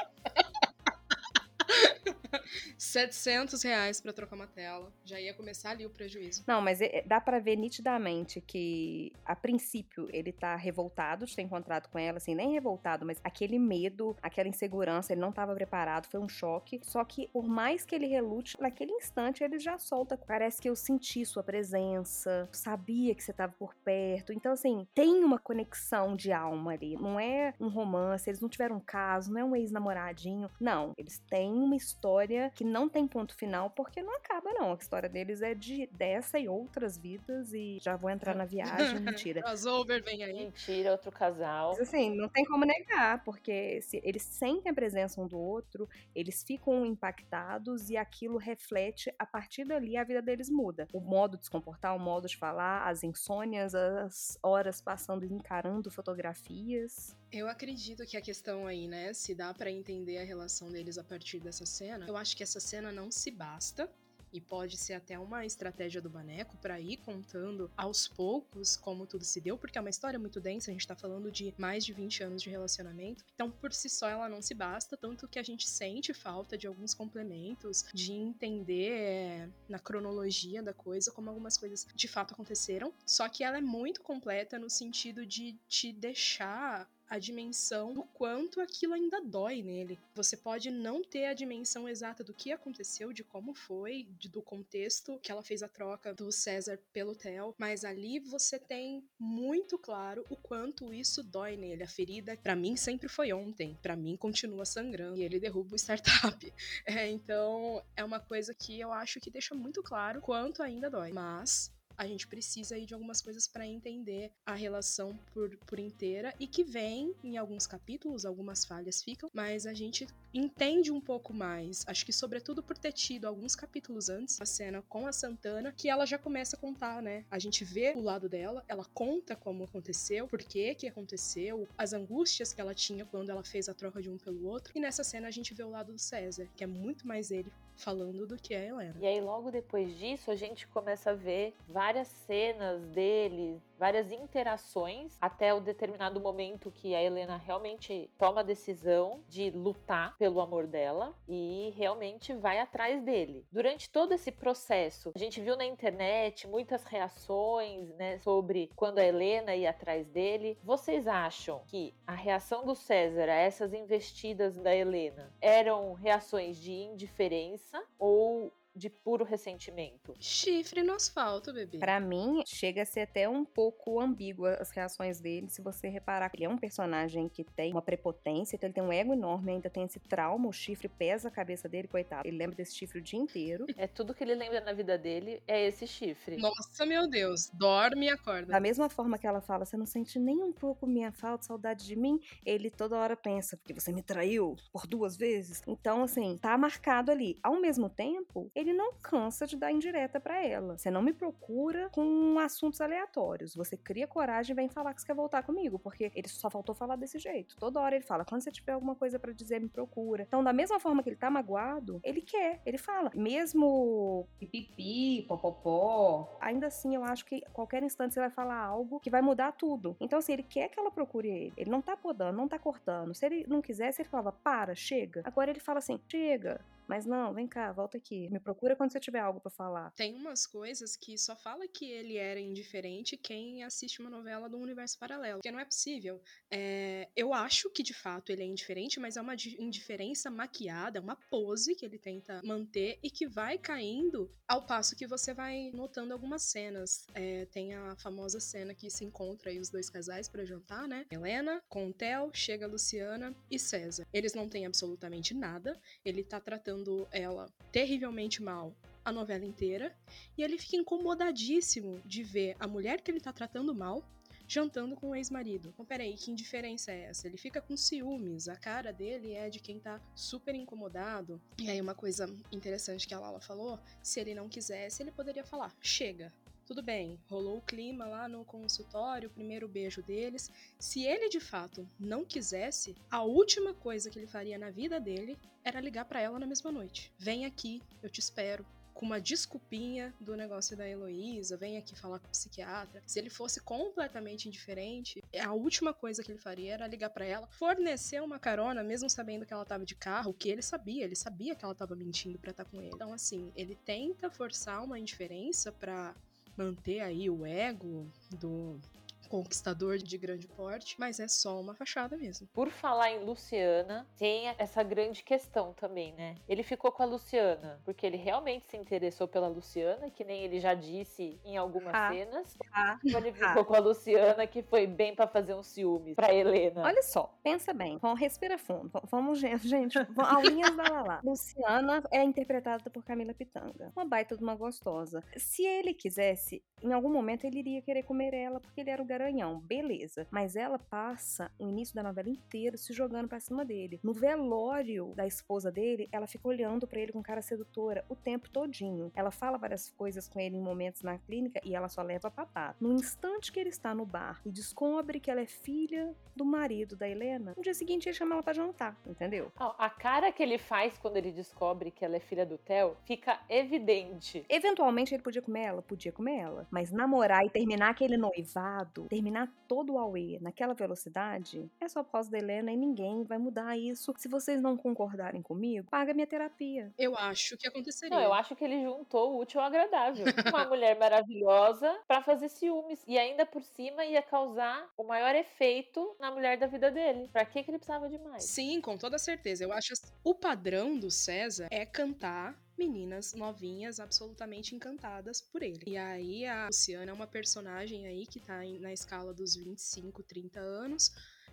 700 2.78 3.62
reais 3.64 4.00
pra 4.00 4.14
trocar 4.14 4.36
uma 4.36 4.48
tela. 4.48 4.92
Já 5.04 5.20
ia 5.20 5.34
começar 5.34 5.72
ali 5.72 5.86
o 5.86 5.90
prejuízo. 5.90 6.44
Não, 6.48 6.62
mas 6.62 6.82
é- 6.82 7.04
dá 7.06 7.20
pra 7.20 7.40
ver 7.40 7.56
nitidamente 7.56 8.42
que, 8.42 9.12
a 9.26 9.36
princípio, 9.36 10.08
ele 10.12 10.32
tá 10.32 10.56
revoltado 10.56 11.26
de 11.26 11.36
ter 11.36 11.42
encontrado 11.42 11.88
com 11.90 11.98
ela, 11.98 12.18
assim, 12.18 12.36
nem 12.36 12.52
revoltado, 12.54 13.06
mas 13.06 13.20
aquele 13.24 13.58
medo, 13.58 14.16
aquela 14.22 14.48
insegurança, 14.48 15.14
ele 15.14 15.22
não 15.22 15.32
tava 15.32 15.54
preparado, 15.56 16.08
foi 16.08 16.20
um 16.20 16.30
choque. 16.30 16.80
Só 16.84 17.04
que, 17.04 17.28
por 17.30 17.48
mais 17.48 17.86
que 17.86 17.96
ele 17.96 18.08
relute, 18.08 18.56
naquele 18.62 18.92
instante 18.92 19.44
ele 19.44 19.60
já 19.60 19.78
solta. 19.78 20.18
Parece 20.18 20.62
que 20.62 20.70
eu 20.70 20.76
senti 20.76 21.26
sua 21.26 21.44
presença, 21.44 22.48
sabia 22.52 23.16
que 23.16 23.24
você 23.24 23.34
tava 23.34 23.54
por 23.58 23.74
perto. 23.76 24.32
Então, 24.34 24.52
assim, 24.52 24.88
tem 24.94 25.24
uma 25.24 25.40
conexão 25.40 26.16
de 26.16 26.32
alma 26.32 26.74
ali. 26.74 26.96
Não 26.96 27.20
é 27.20 27.54
um 27.60 27.70
romance, 27.70 28.30
eles 28.30 28.42
não 28.42 28.50
tiveram 28.50 28.78
um 28.78 28.80
caso, 28.80 29.32
não 29.32 29.40
é 29.42 29.44
um 29.44 29.56
ex-namoradinho. 29.56 30.50
Não, 30.60 30.94
eles 30.98 31.20
têm 31.30 31.52
uma 31.54 31.76
história 31.76 32.52
que 32.56 32.64
não 32.68 32.90
tem 32.90 33.08
ponto 33.08 33.36
final, 33.36 33.70
porque 33.70 34.02
não 34.02 34.16
acaba, 34.16 34.54
não. 34.54 34.72
A 34.72 34.76
história 34.76 35.10
deles 35.10 35.42
é 35.42 35.54
de 35.54 35.88
dessa 35.88 36.38
e 36.38 36.48
outras 36.48 36.98
vidas, 36.98 37.54
e 37.54 37.80
já 37.82 37.96
vou 37.96 38.10
entrar 38.10 38.36
na 38.36 38.46
viagem, 38.46 39.00
mentira. 39.02 39.42
Crossover 39.42 40.04
vem 40.04 40.24
aí. 40.24 40.46
Mentira, 40.46 40.92
outro 40.92 41.12
casal. 41.12 41.70
Mas 41.72 41.88
assim, 41.88 42.16
não 42.16 42.30
tem 42.30 42.46
como 42.46 42.66
negar, 42.66 43.24
porque 43.24 43.82
se 43.82 44.02
eles 44.04 44.22
sentem 44.22 44.72
a 44.72 44.76
presença 44.76 45.20
um 45.22 45.28
do 45.28 45.40
outro, 45.40 45.90
eles 46.14 46.44
ficam 46.44 46.86
impactados 46.86 47.90
e 47.90 47.98
aquilo 47.98 48.38
reflete, 48.38 49.14
a 49.18 49.26
partir 49.26 49.66
dali 49.66 49.98
a 49.98 50.04
vida 50.04 50.22
deles 50.22 50.50
muda. 50.50 50.88
O 50.94 51.00
modo 51.00 51.38
de 51.38 51.46
se 51.46 51.52
comportar, 51.52 51.96
o 51.96 52.00
modo 52.00 52.28
de 52.28 52.38
falar, 52.38 52.88
as 52.88 53.04
insônias, 53.04 53.74
as 53.74 54.38
horas 54.44 54.82
passando 54.82 55.26
encarando 55.26 55.90
fotografias. 55.90 57.16
Eu 57.32 57.48
acredito 57.48 58.06
que 58.06 58.16
a 58.16 58.22
questão 58.22 58.66
aí, 58.66 58.88
né, 58.88 59.14
se 59.14 59.36
dá 59.36 59.54
pra 59.54 59.70
entender 59.70 60.18
a 60.18 60.24
relação 60.24 60.72
deles 60.72 60.98
a 60.98 61.04
partir 61.04 61.40
dessa 61.40 61.66
cena, 61.66 62.06
eu 62.08 62.16
acho 62.16 62.36
que 62.38 62.44
essa 62.44 62.60
cena 62.60 62.92
não 62.92 63.12
se 63.12 63.30
basta. 63.32 63.90
E 64.34 64.42
pode 64.42 64.76
ser 64.76 64.94
até 64.94 65.18
uma 65.18 65.46
estratégia 65.46 66.02
do 66.02 66.10
Baneco 66.10 66.58
pra 66.58 66.80
ir 66.80 66.98
contando 66.98 67.72
aos 67.78 68.10
poucos 68.10 68.76
como 68.76 69.08
tudo 69.08 69.24
se 69.24 69.40
deu, 69.40 69.58
porque 69.58 69.78
é 69.78 69.82
uma 69.82 69.90
história 69.90 70.20
muito 70.20 70.42
densa, 70.42 70.70
a 70.70 70.74
gente 70.74 70.86
tá 70.86 70.96
falando 70.96 71.32
de 71.32 71.54
mais 71.58 71.86
de 71.86 71.94
20 71.94 72.24
anos 72.24 72.42
de 72.42 72.50
relacionamento. 72.50 73.24
Então, 73.34 73.50
por 73.50 73.74
si 73.74 73.90
só, 73.90 74.10
ela 74.10 74.28
não 74.28 74.42
se 74.42 74.54
basta, 74.54 74.98
tanto 74.98 75.30
que 75.30 75.40
a 75.40 75.44
gente 75.44 75.68
sente 75.68 76.14
falta 76.14 76.58
de 76.58 76.68
alguns 76.68 76.94
complementos, 76.94 77.86
de 77.94 78.12
entender 78.12 78.92
é, 78.92 79.50
na 79.70 79.80
cronologia 79.80 80.62
da 80.62 80.74
coisa 80.74 81.10
como 81.10 81.30
algumas 81.30 81.58
coisas 81.58 81.88
de 81.96 82.08
fato 82.08 82.34
aconteceram. 82.34 82.94
Só 83.06 83.30
que 83.30 83.46
ela 83.46 83.58
é 83.58 83.62
muito 83.62 84.02
completa 84.02 84.60
no 84.60 84.70
sentido 84.70 85.26
de 85.26 85.58
te 85.70 85.94
deixar 85.94 86.88
a 87.10 87.18
dimensão 87.20 87.94
do 87.94 88.04
quanto 88.04 88.60
aquilo 88.62 88.94
ainda 88.94 89.22
dói 89.22 89.62
nele. 89.62 90.00
Você 90.16 90.36
pode 90.36 90.70
não 90.70 91.04
ter 91.04 91.26
a 91.26 91.34
dimensão 91.34 91.88
exata 91.88 92.24
do 92.24 92.34
que 92.34 92.52
aconteceu, 92.52 93.14
de 93.14 93.24
como 93.24 93.54
foi, 93.54 94.08
de- 94.20 94.30
do 94.30 94.42
contexto 94.42 95.20
que 95.22 95.32
ela 95.32 95.42
fez 95.44 95.64
a 95.64 95.68
troca 95.68 96.14
do 96.14 96.32
César 96.32 96.80
pelo 96.92 97.16
Theo, 97.16 97.54
mas 97.58 97.86
ali 97.86 98.20
você 98.20 98.60
tem 98.60 99.04
muito 99.20 99.78
claro 99.78 100.26
o 100.30 100.36
quanto 100.36 100.94
isso 100.94 101.24
dói 101.24 101.56
nele. 101.56 101.84
A 101.84 101.88
ferida, 101.88 102.38
pra 102.38 102.56
mim, 102.56 102.76
sempre 102.76 103.08
foi 103.08 103.32
ontem. 103.34 103.78
Pra 103.82 103.96
mim, 103.96 104.16
continua 104.18 104.66
sangrando. 104.66 105.18
E 105.18 105.24
ele 105.24 105.40
derruba 105.40 105.74
o 105.76 105.80
startup. 105.80 106.54
É, 106.86 107.10
então, 107.10 107.84
é 107.96 108.04
uma 108.04 108.20
coisa 108.20 108.54
que 108.54 108.80
eu 108.80 108.92
acho 108.94 109.20
que 109.20 109.30
deixa 109.30 109.54
muito 109.54 109.84
claro 109.84 110.22
quanto 110.22 110.64
ainda 110.64 110.90
dói. 110.90 111.12
Mas 111.12 111.72
a 111.98 112.06
gente 112.06 112.28
precisa 112.28 112.76
aí 112.76 112.86
de 112.86 112.94
algumas 112.94 113.22
coisas 113.22 113.48
para 113.48 113.66
entender 113.66 114.32
a 114.46 114.54
relação 114.54 115.18
por, 115.34 115.58
por 115.66 115.80
inteira 115.80 116.34
e 116.40 116.46
que 116.46 116.64
vem 116.64 117.16
em 117.24 117.38
alguns 117.38 117.66
capítulos, 117.66 118.26
algumas 118.26 118.64
falhas 118.64 119.02
ficam, 119.02 119.30
mas 119.34 119.66
a 119.66 119.74
gente 119.74 120.08
entende 120.34 120.92
um 120.92 121.02
pouco 121.02 121.34
mais. 121.34 121.84
Acho 121.88 122.06
que 122.06 122.14
sobretudo 122.14 122.62
por 122.62 122.78
ter 122.78 122.92
tido 122.92 123.26
alguns 123.26 123.56
capítulos 123.56 124.10
antes, 124.10 124.40
a 124.40 124.46
cena 124.46 124.84
com 124.84 125.08
a 125.08 125.12
Santana, 125.12 125.74
que 125.76 125.90
ela 125.90 126.06
já 126.06 126.18
começa 126.18 126.56
a 126.56 126.60
contar, 126.60 127.02
né? 127.02 127.26
A 127.32 127.40
gente 127.40 127.64
vê 127.64 127.94
o 127.96 128.02
lado 128.02 128.30
dela, 128.30 128.64
ela 128.68 128.86
conta 128.86 129.36
como 129.36 129.64
aconteceu, 129.64 130.28
por 130.28 130.40
que 130.40 130.76
que 130.76 130.88
aconteceu, 130.88 131.68
as 131.78 131.94
angústias 131.94 132.54
que 132.54 132.62
ela 132.62 132.76
tinha 132.76 133.06
quando 133.06 133.30
ela 133.30 133.44
fez 133.44 133.68
a 133.68 133.74
troca 133.74 134.02
de 134.02 134.10
um 134.10 134.18
pelo 134.18 134.46
outro. 134.46 134.72
E 134.76 134.80
nessa 134.80 135.04
cena 135.04 135.28
a 135.28 135.32
gente 135.32 135.54
vê 135.54 135.64
o 135.64 135.70
lado 135.70 135.92
do 135.92 136.00
César, 136.00 136.48
que 136.56 136.64
é 136.64 136.68
muito 136.68 137.08
mais 137.08 137.32
ele 137.32 137.52
falando 137.78 138.26
do 138.26 138.38
que 138.38 138.54
a 138.54 138.64
Helena. 138.64 138.96
E 139.00 139.06
aí, 139.06 139.22
logo 139.22 139.52
depois 139.52 139.98
disso, 139.98 140.30
a 140.32 140.36
gente 140.36 140.68
começa 140.68 141.12
a 141.12 141.14
ver 141.14 141.56
várias 141.68 142.08
cenas 142.08 142.82
dele, 142.88 143.62
várias 143.78 144.12
interações, 144.12 145.18
até 145.22 145.54
o 145.54 145.60
determinado 145.60 146.20
momento 146.20 146.72
que 146.72 146.96
a 146.96 147.02
Helena 147.02 147.38
realmente 147.38 148.10
toma 148.18 148.42
a 148.42 148.44
decisão 148.44 149.24
de 149.28 149.50
lutar 149.52 150.16
pelo 150.18 150.42
amor 150.42 150.68
dela 150.68 151.14
e 151.28 151.74
realmente 151.78 152.34
vai 152.34 152.60
atrás 152.60 153.02
dele. 153.02 153.46
Durante 153.52 153.90
todo 153.90 154.14
esse 154.14 154.32
processo, 154.32 155.12
a 155.16 155.20
gente 155.20 155.40
viu 155.42 155.56
na 155.56 155.66
internet 155.66 156.48
muitas 156.48 156.84
reações, 156.84 157.90
né, 157.96 158.20
sobre 158.20 158.70
quando 158.76 159.00
a 159.00 159.06
Helena 159.06 159.56
ia 159.56 159.70
atrás 159.70 160.08
dele. 160.08 160.58
Vocês 160.64 161.08
acham 161.08 161.62
que 161.68 161.94
a 162.06 162.14
reação 162.14 162.66
do 162.66 162.76
César 162.76 163.30
a 163.30 163.36
essas 163.36 163.74
investidas 163.74 164.58
da 164.58 164.76
Helena 164.76 165.34
eram 165.42 165.94
reações 165.94 166.58
de 166.58 166.72
indiferença 166.72 167.84
ou 168.00 168.52
de 168.78 168.90
puro 168.90 169.26
ressentimento. 169.26 170.14
Chifre 170.20 170.84
no 170.84 170.94
asfalto, 170.94 171.52
bebê. 171.52 171.80
Para 171.80 172.00
mim, 172.00 172.44
chega 172.46 172.84
a 172.84 172.86
ser 172.86 173.02
até 173.02 173.28
um 173.28 173.44
pouco 173.44 174.00
ambígua 174.00 174.54
as 174.60 174.70
reações 174.72 175.20
dele, 175.20 175.50
se 175.50 175.62
você 175.62 175.90
reparar. 175.90 176.32
Ele 176.34 176.46
é 176.46 176.50
um 176.50 176.58
personagem 176.58 177.28
que 177.28 177.44
tem 177.44 177.72
uma 177.72 177.82
prepotência, 177.82 178.56
então 178.56 178.68
ele 178.68 178.74
tem 178.74 178.84
um 178.84 178.92
ego 178.92 179.14
enorme, 179.14 179.54
ainda 179.54 179.70
tem 179.70 179.84
esse 179.84 180.00
trauma, 180.00 180.48
o 180.48 180.54
chifre 180.54 180.88
pesa 180.88 181.28
a 181.28 181.32
cabeça 181.32 181.68
dele, 181.68 181.88
coitado. 181.88 182.28
Ele 182.28 182.38
lembra 182.38 182.56
desse 182.56 182.76
chifre 182.76 183.00
o 183.00 183.02
dia 183.02 183.20
inteiro. 183.20 183.66
É 183.76 183.88
tudo 183.88 184.14
que 184.14 184.24
ele 184.24 184.36
lembra 184.36 184.62
na 184.62 184.74
vida 184.74 184.98
dele, 184.98 185.42
é 185.48 185.66
esse 185.66 185.88
chifre. 185.88 186.38
Nossa, 186.38 186.86
meu 186.86 187.08
Deus, 187.10 187.50
dorme 187.54 188.06
e 188.06 188.10
acorda. 188.10 188.52
Da 188.52 188.60
mesma 188.60 188.90
forma 188.90 189.18
que 189.18 189.26
ela 189.26 189.42
fala, 189.42 189.66
você 189.66 189.76
não 189.76 189.86
sente 189.86 190.20
nem 190.20 190.44
um 190.44 190.54
pouco 190.54 190.86
minha 190.86 191.12
falta, 191.12 191.46
saudade 191.46 191.86
de 191.86 191.96
mim, 191.96 192.20
ele 192.46 192.70
toda 192.70 192.98
hora 192.98 193.16
pensa, 193.16 193.58
porque 193.58 193.74
você 193.74 193.92
me 193.92 194.04
traiu 194.04 194.56
por 194.72 194.86
duas 194.86 195.18
vezes. 195.18 195.64
Então, 195.68 196.04
assim, 196.04 196.38
tá 196.38 196.58
marcado 196.58 197.12
ali. 197.12 197.38
Ao 197.42 197.60
mesmo 197.60 197.90
tempo, 197.90 198.52
ele 198.54 198.67
ele 198.68 198.78
não 198.78 198.94
cansa 199.02 199.48
de 199.48 199.56
dar 199.56 199.72
indireta 199.72 200.20
para 200.20 200.44
ela. 200.44 200.78
Você 200.78 200.92
não 200.92 201.02
me 201.02 201.14
procura 201.14 201.90
com 201.92 202.38
assuntos 202.40 202.82
aleatórios. 202.82 203.56
Você 203.56 203.78
cria 203.78 204.08
coragem 204.08 204.54
e 204.54 204.56
vem 204.56 204.70
falar 204.70 204.94
que 204.94 205.02
você 205.02 205.08
quer 205.08 205.16
voltar 205.16 205.44
comigo, 205.44 205.80
porque 205.80 206.12
ele 206.14 206.28
só 206.28 206.50
faltou 206.50 206.76
falar 206.76 206.96
desse 206.96 207.18
jeito. 207.18 207.56
Toda 207.58 207.80
hora 207.80 207.96
ele 207.96 208.04
fala: 208.04 208.26
quando 208.26 208.42
você 208.42 208.52
tiver 208.52 208.74
alguma 208.74 208.96
coisa 208.96 209.18
para 209.18 209.32
dizer, 209.32 209.62
me 209.62 209.70
procura. 209.70 210.24
Então, 210.24 210.44
da 210.44 210.52
mesma 210.52 210.80
forma 210.80 211.02
que 211.02 211.10
ele 211.10 211.16
tá 211.16 211.30
magoado, 211.30 212.00
ele 212.04 212.22
quer, 212.22 212.62
ele 212.66 212.78
fala. 212.78 213.12
Mesmo 213.16 214.28
pipipi, 214.40 215.26
popopó, 215.28 216.38
ainda 216.42 216.68
assim 216.68 216.96
eu 216.96 217.04
acho 217.04 217.26
que 217.26 217.42
qualquer 217.54 217.84
instante 217.84 218.14
você 218.14 218.20
vai 218.20 218.30
falar 218.30 218.60
algo 218.60 219.00
que 219.00 219.10
vai 219.10 219.22
mudar 219.22 219.54
tudo. 219.54 219.96
Então, 220.00 220.20
assim, 220.20 220.34
ele 220.34 220.44
quer 220.44 220.70
que 220.70 220.80
ela 220.80 220.92
procure 220.92 221.30
ele. 221.30 221.54
Ele 221.56 221.70
não 221.70 221.82
tá 221.82 221.96
podando, 221.96 222.38
não 222.38 222.48
tá 222.48 222.60
cortando. 222.60 223.14
Se 223.14 223.26
ele 223.26 223.46
não 223.48 223.62
quisesse, 223.62 224.02
ele 224.02 224.10
falava: 224.10 224.32
para, 224.32 224.76
chega. 224.76 225.22
Agora 225.24 225.50
ele 225.50 225.60
fala 225.60 225.80
assim: 225.80 226.00
chega, 226.08 226.60
mas 226.88 227.06
não, 227.06 227.34
vem 227.34 227.48
cá, 227.48 227.72
volta 227.72 227.98
aqui. 227.98 228.30
Me 228.30 228.40
procura 228.40 228.76
quando 228.76 228.92
você 228.92 229.00
tiver 229.00 229.20
algo 229.20 229.40
para 229.40 229.52
falar. 229.52 229.92
Tem 229.92 230.16
umas 230.16 230.48
coisas 230.48 230.96
que 230.96 231.18
só 231.18 231.36
fala 231.36 231.68
que 231.68 231.86
ele 231.86 232.18
era 232.18 232.40
indiferente 232.40 233.18
quem 233.18 233.64
assiste 233.64 234.00
uma 234.00 234.10
novela 234.10 234.50
do 234.50 234.58
universo 234.58 234.98
paralelo. 234.98 235.40
Porque 235.40 235.52
não 235.52 235.60
é 235.60 235.66
possível. 235.66 236.22
É, 236.50 237.10
eu 237.16 237.34
acho 237.34 237.70
que 237.70 237.84
de 237.84 237.94
fato 237.94 238.32
ele 238.32 238.44
é 238.44 238.46
indiferente, 238.46 239.00
mas 239.00 239.18
é 239.18 239.22
uma 239.22 239.36
indiferença 239.60 240.30
maquiada, 240.32 241.02
uma 241.02 241.16
pose 241.30 241.76
que 241.76 241.86
ele 241.86 241.98
tenta 241.98 242.42
manter 242.44 243.00
e 243.04 243.10
que 243.10 243.28
vai 243.28 243.58
caindo 243.58 244.32
ao 244.48 244.66
passo 244.66 244.96
que 244.96 245.06
você 245.06 245.34
vai 245.34 245.70
notando 245.74 246.14
algumas 246.14 246.44
cenas. 246.44 247.06
É, 247.14 247.46
tem 247.46 247.74
a 247.74 247.96
famosa 247.98 248.40
cena 248.40 248.74
que 248.74 248.90
se 248.90 249.04
encontra 249.04 249.52
aí 249.52 249.60
os 249.60 249.70
dois 249.70 249.90
casais 249.90 250.30
para 250.30 250.46
jantar, 250.46 250.88
né? 250.88 251.06
Helena 251.12 251.62
com 251.68 251.92
Theo, 251.92 252.32
chega 252.34 252.66
a 252.66 252.70
Luciana 252.70 253.36
e 253.50 253.60
César. 253.60 254.08
Eles 254.14 254.34
não 254.34 254.48
têm 254.48 254.66
absolutamente 254.66 255.34
nada. 255.34 255.80
Ele 256.06 256.24
tá 256.24 256.40
tratando 256.40 256.77
tratando 256.78 257.08
ela 257.12 257.50
terrivelmente 257.72 258.42
mal 258.42 258.74
a 259.04 259.12
novela 259.12 259.46
inteira, 259.46 259.96
e 260.38 260.44
ele 260.44 260.58
fica 260.58 260.76
incomodadíssimo 260.76 262.02
de 262.06 262.24
ver 262.24 262.56
a 262.60 262.68
mulher 262.68 263.02
que 263.02 263.10
ele 263.10 263.22
tá 263.22 263.32
tratando 263.32 263.74
mal 263.74 264.04
jantando 264.50 264.96
com 264.96 265.10
o 265.10 265.16
ex-marido. 265.16 265.70
Então, 265.74 265.86
peraí, 265.86 266.14
que 266.14 266.32
indiferença 266.32 266.92
é 266.92 267.04
essa? 267.04 267.28
Ele 267.28 267.38
fica 267.38 267.62
com 267.62 267.76
ciúmes, 267.76 268.48
a 268.48 268.56
cara 268.56 268.94
dele 268.94 269.34
é 269.34 269.50
de 269.50 269.60
quem 269.60 269.78
tá 269.78 270.00
super 270.16 270.56
incomodado. 270.56 271.42
E 271.58 271.70
aí, 271.70 271.82
uma 271.82 271.96
coisa 271.96 272.34
interessante 272.52 273.06
que 273.06 273.14
a 273.14 273.20
Lala 273.20 273.42
falou: 273.42 273.78
se 274.02 274.22
ele 274.22 274.34
não 274.34 274.48
quisesse, 274.48 275.04
ele 275.04 275.12
poderia 275.12 275.44
falar, 275.44 275.76
chega, 275.82 276.34
tudo 276.68 276.84
bem, 276.84 277.18
rolou 277.30 277.60
o 277.60 277.62
clima 277.62 278.06
lá 278.06 278.28
no 278.28 278.44
consultório, 278.44 279.30
o 279.30 279.32
primeiro 279.32 279.70
beijo 279.70 280.04
deles. 280.04 280.52
Se 280.78 281.06
ele 281.06 281.30
de 281.30 281.40
fato 281.40 281.88
não 281.98 282.26
quisesse, 282.26 282.94
a 283.10 283.24
última 283.24 283.74
coisa 283.74 284.10
que 284.10 284.20
ele 284.20 284.28
faria 284.28 284.58
na 284.58 284.70
vida 284.70 285.00
dele 285.00 285.40
era 285.64 285.80
ligar 285.80 286.04
para 286.04 286.20
ela 286.20 286.38
na 286.38 286.46
mesma 286.46 286.70
noite. 286.70 287.10
Vem 287.18 287.46
aqui, 287.46 287.82
eu 288.04 288.10
te 288.10 288.20
espero, 288.20 288.66
com 288.94 289.06
uma 289.06 289.22
desculpinha 289.22 290.14
do 290.20 290.36
negócio 290.36 290.76
da 290.76 290.90
Heloísa, 290.90 291.56
vem 291.56 291.78
aqui 291.78 291.96
falar 291.96 292.20
com 292.20 292.28
o 292.28 292.32
psiquiatra. 292.32 293.02
Se 293.06 293.20
ele 293.20 293.30
fosse 293.30 293.62
completamente 293.62 294.48
indiferente, 294.50 295.24
a 295.40 295.54
última 295.54 295.94
coisa 295.94 296.22
que 296.22 296.32
ele 296.32 296.40
faria 296.40 296.74
era 296.74 296.88
ligar 296.88 297.12
para 297.12 297.24
ela, 297.24 297.48
fornecer 297.48 298.22
uma 298.22 298.40
carona, 298.40 298.84
mesmo 298.84 299.10
sabendo 299.10 299.46
que 299.46 299.54
ela 299.54 299.64
tava 299.64 299.86
de 299.86 299.96
carro, 299.96 300.34
que 300.34 300.50
ele 300.50 300.64
sabia, 300.64 301.06
ele 301.06 301.16
sabia 301.16 301.56
que 301.56 301.64
ela 301.64 301.76
tava 301.76 301.96
mentindo 301.96 302.40
para 302.40 302.52
estar 302.52 302.66
com 302.66 302.82
ele. 302.82 302.92
Então, 302.94 303.14
assim, 303.14 303.54
ele 303.56 303.76
tenta 303.86 304.30
forçar 304.32 304.84
uma 304.84 305.00
indiferença 305.00 305.72
para 305.72 306.16
manter 306.58 307.02
aí 307.02 307.30
o 307.30 307.46
ego 307.46 308.08
do 308.32 308.80
conquistador 309.28 309.98
de 309.98 310.18
grande 310.18 310.48
porte, 310.48 310.96
mas 311.00 311.20
é 311.20 311.28
só 311.28 311.60
uma 311.60 311.74
fachada 311.74 312.18
mesmo. 312.18 312.48
Por 312.54 312.70
falar 312.70 313.12
em 313.12 313.24
Luciana, 313.24 314.08
tem 314.18 314.48
essa 314.58 314.82
grande 314.84 315.24
questão 315.24 315.74
também, 315.74 316.14
né? 316.14 316.36
Ele 316.48 316.64
ficou 316.64 316.92
com 316.92 317.04
a 317.04 317.06
Luciana 317.06 317.80
porque 317.84 318.06
ele 318.06 318.18
realmente 318.18 318.66
se 318.66 318.78
interessou 318.78 319.28
pela 319.28 319.48
Luciana, 319.48 320.10
que 320.10 320.24
nem 320.24 320.44
ele 320.44 320.60
já 320.60 320.74
disse 320.74 321.40
em 321.44 321.58
algumas 321.58 321.94
ah. 321.94 322.10
cenas. 322.12 322.58
Ah. 322.74 323.00
Ou 323.14 323.20
ele 323.20 323.32
ficou 323.32 323.62
ah. 323.62 323.66
com 323.66 323.76
a 323.76 323.80
Luciana 323.80 324.48
que 324.48 324.62
foi 324.62 324.88
bem 324.88 325.16
para 325.16 325.28
fazer 325.28 325.54
um 325.54 325.64
ciúmes 325.64 326.16
pra 326.16 326.34
Helena. 326.34 326.84
Olha 326.84 327.04
só, 327.04 327.34
pensa 327.44 327.74
bem, 327.74 327.98
vamos 327.98 328.20
respira 328.20 328.58
fundo. 328.58 328.92
Vamos, 329.10 329.40
gente, 329.62 329.98
aulinhas 330.18 330.76
da 330.76 330.84
Lala. 330.84 331.22
Luciana 331.24 332.04
é 332.12 332.24
interpretada 332.24 332.90
por 332.90 333.04
Camila 333.04 333.34
Pitanga, 333.34 333.92
uma 333.96 334.06
baita 334.06 334.36
de 334.36 334.44
uma 334.44 334.56
gostosa. 334.56 335.24
Se 335.36 335.64
ele 335.64 335.94
quisesse, 335.94 336.64
em 336.82 336.94
algum 336.94 337.12
momento 337.12 337.46
ele 337.46 337.60
iria 337.60 337.82
querer 337.82 338.04
comer 338.04 338.34
ela 338.34 338.60
porque 338.60 338.82
ele 338.82 338.90
era 338.90 339.02
o 339.02 339.06
garanhão, 339.18 339.60
beleza. 339.60 340.28
Mas 340.30 340.56
ela 340.56 340.78
passa 340.78 341.52
o 341.58 341.68
início 341.68 341.96
da 341.96 342.04
novela 342.04 342.30
inteiro 342.30 342.78
se 342.78 342.94
jogando 342.94 343.28
para 343.28 343.40
cima 343.40 343.66
dele. 343.66 344.00
No 344.04 344.14
velório 344.14 345.14
da 345.16 345.26
esposa 345.26 345.72
dele, 345.72 346.08
ela 346.12 346.28
fica 346.28 346.48
olhando 346.48 346.88
para 346.88 347.00
ele 347.00 347.12
com 347.12 347.22
cara 347.24 347.42
sedutora 347.42 348.06
o 348.08 348.16
tempo 348.16 348.50
todinho. 348.50 349.12
Ela 349.16 349.32
fala 349.32 349.58
várias 349.58 349.90
coisas 349.90 350.28
com 350.28 350.40
ele 350.40 350.58
em 350.58 350.62
momentos 350.62 351.02
na 351.02 351.18
clínica 351.18 351.60
e 351.64 351.76
ela 351.76 351.90
só 351.90 352.02
leva 352.02 352.30
patada. 352.30 352.76
No 352.80 352.94
instante 352.94 353.52
que 353.52 353.60
ele 353.60 353.70
está 353.70 353.96
no 353.96 354.06
bar 354.06 354.42
e 354.46 354.52
descobre 354.52 355.20
que 355.20 355.32
ela 355.32 355.42
é 355.42 355.48
filha 355.48 356.16
do 356.36 356.46
marido 356.46 356.96
da 356.96 357.10
Helena, 357.10 357.54
no 357.58 357.64
dia 357.64 357.74
seguinte 357.74 358.08
ele 358.08 358.16
chama 358.16 358.36
ela 358.36 358.44
para 358.44 358.54
jantar, 358.54 358.96
entendeu? 359.06 359.52
A 359.58 359.90
cara 359.90 360.32
que 360.32 360.44
ele 360.44 360.60
faz 360.60 360.98
quando 360.98 361.18
ele 361.18 361.32
descobre 361.32 361.90
que 361.90 362.06
ela 362.06 362.16
é 362.16 362.20
filha 362.20 362.46
do 362.46 362.58
Theo 362.58 362.96
fica 363.06 363.40
evidente. 363.50 364.46
Eventualmente 364.48 365.16
ele 365.16 365.24
podia 365.24 365.42
comer 365.42 365.64
ela, 365.64 365.82
podia 365.82 366.12
comer 366.12 366.38
ela. 366.38 366.68
Mas 366.70 366.92
namorar 366.92 367.44
e 367.46 367.50
terminar 367.50 367.90
aquele 367.90 368.18
noivado, 368.18 369.07
terminar 369.08 369.52
todo 369.68 369.94
o 369.94 369.98
Aue 369.98 370.40
naquela 370.42 370.74
velocidade, 370.74 371.70
é 371.80 371.88
só 371.88 372.04
por 372.04 372.12
causa 372.12 372.30
da 372.30 372.38
Helena 372.38 372.72
e 372.72 372.78
ninguém 372.78 373.24
vai 373.24 373.38
mudar 373.38 373.78
isso. 373.78 374.14
Se 374.18 374.28
vocês 374.28 374.62
não 374.62 374.78
concordarem 374.78 375.42
comigo, 375.42 375.88
paga 375.90 376.14
minha 376.14 376.28
terapia. 376.28 376.94
Eu 376.98 377.16
acho 377.16 377.58
que 377.58 377.68
aconteceria. 377.68 378.16
Não, 378.16 378.24
eu 378.24 378.34
acho 378.34 378.56
que 378.56 378.64
ele 378.64 378.84
juntou 378.84 379.34
o 379.34 379.42
útil 379.42 379.60
ao 379.60 379.68
agradável. 379.68 380.26
Uma 380.50 380.66
mulher 380.66 380.98
maravilhosa 380.98 381.98
para 382.08 382.22
fazer 382.22 382.50
ciúmes. 382.50 383.04
E 383.08 383.18
ainda 383.18 383.46
por 383.46 383.64
cima 383.64 384.06
ia 384.06 384.22
causar 384.22 384.88
o 384.98 385.04
maior 385.04 385.36
efeito 385.36 386.16
na 386.20 386.32
mulher 386.32 386.58
da 386.58 386.68
vida 386.68 386.92
dele. 386.92 387.30
Pra 387.32 387.46
que, 387.46 387.64
que 387.64 387.72
ele 387.72 387.78
precisava 387.78 388.10
de 388.10 388.18
mais? 388.20 388.44
Sim, 388.44 388.82
com 388.82 388.98
toda 388.98 389.18
certeza. 389.18 389.64
Eu 389.64 389.72
acho 389.72 389.94
que 389.94 390.08
o 390.24 390.36
padrão 390.36 390.98
do 390.98 391.10
César 391.10 391.68
é 391.72 391.86
cantar 391.86 392.56
meninas 392.78 393.34
novinhas 393.34 394.00
absolutamente 394.00 394.76
encantadas 394.76 395.42
por 395.42 395.64
ele. 395.64 395.84
E 395.88 395.98
aí 395.98 396.46
a 396.46 396.68
Luciana 396.68 397.12
é 397.12 397.14
uma 397.14 397.28
personagem 397.28 398.06
aí 398.06 398.26
que 398.26 398.40
tá 398.40 398.62
na 398.80 398.94
escala 398.94 399.34
dos 399.34 399.56
25, 399.56 400.24
30 400.24 400.60
anos, 400.60 401.12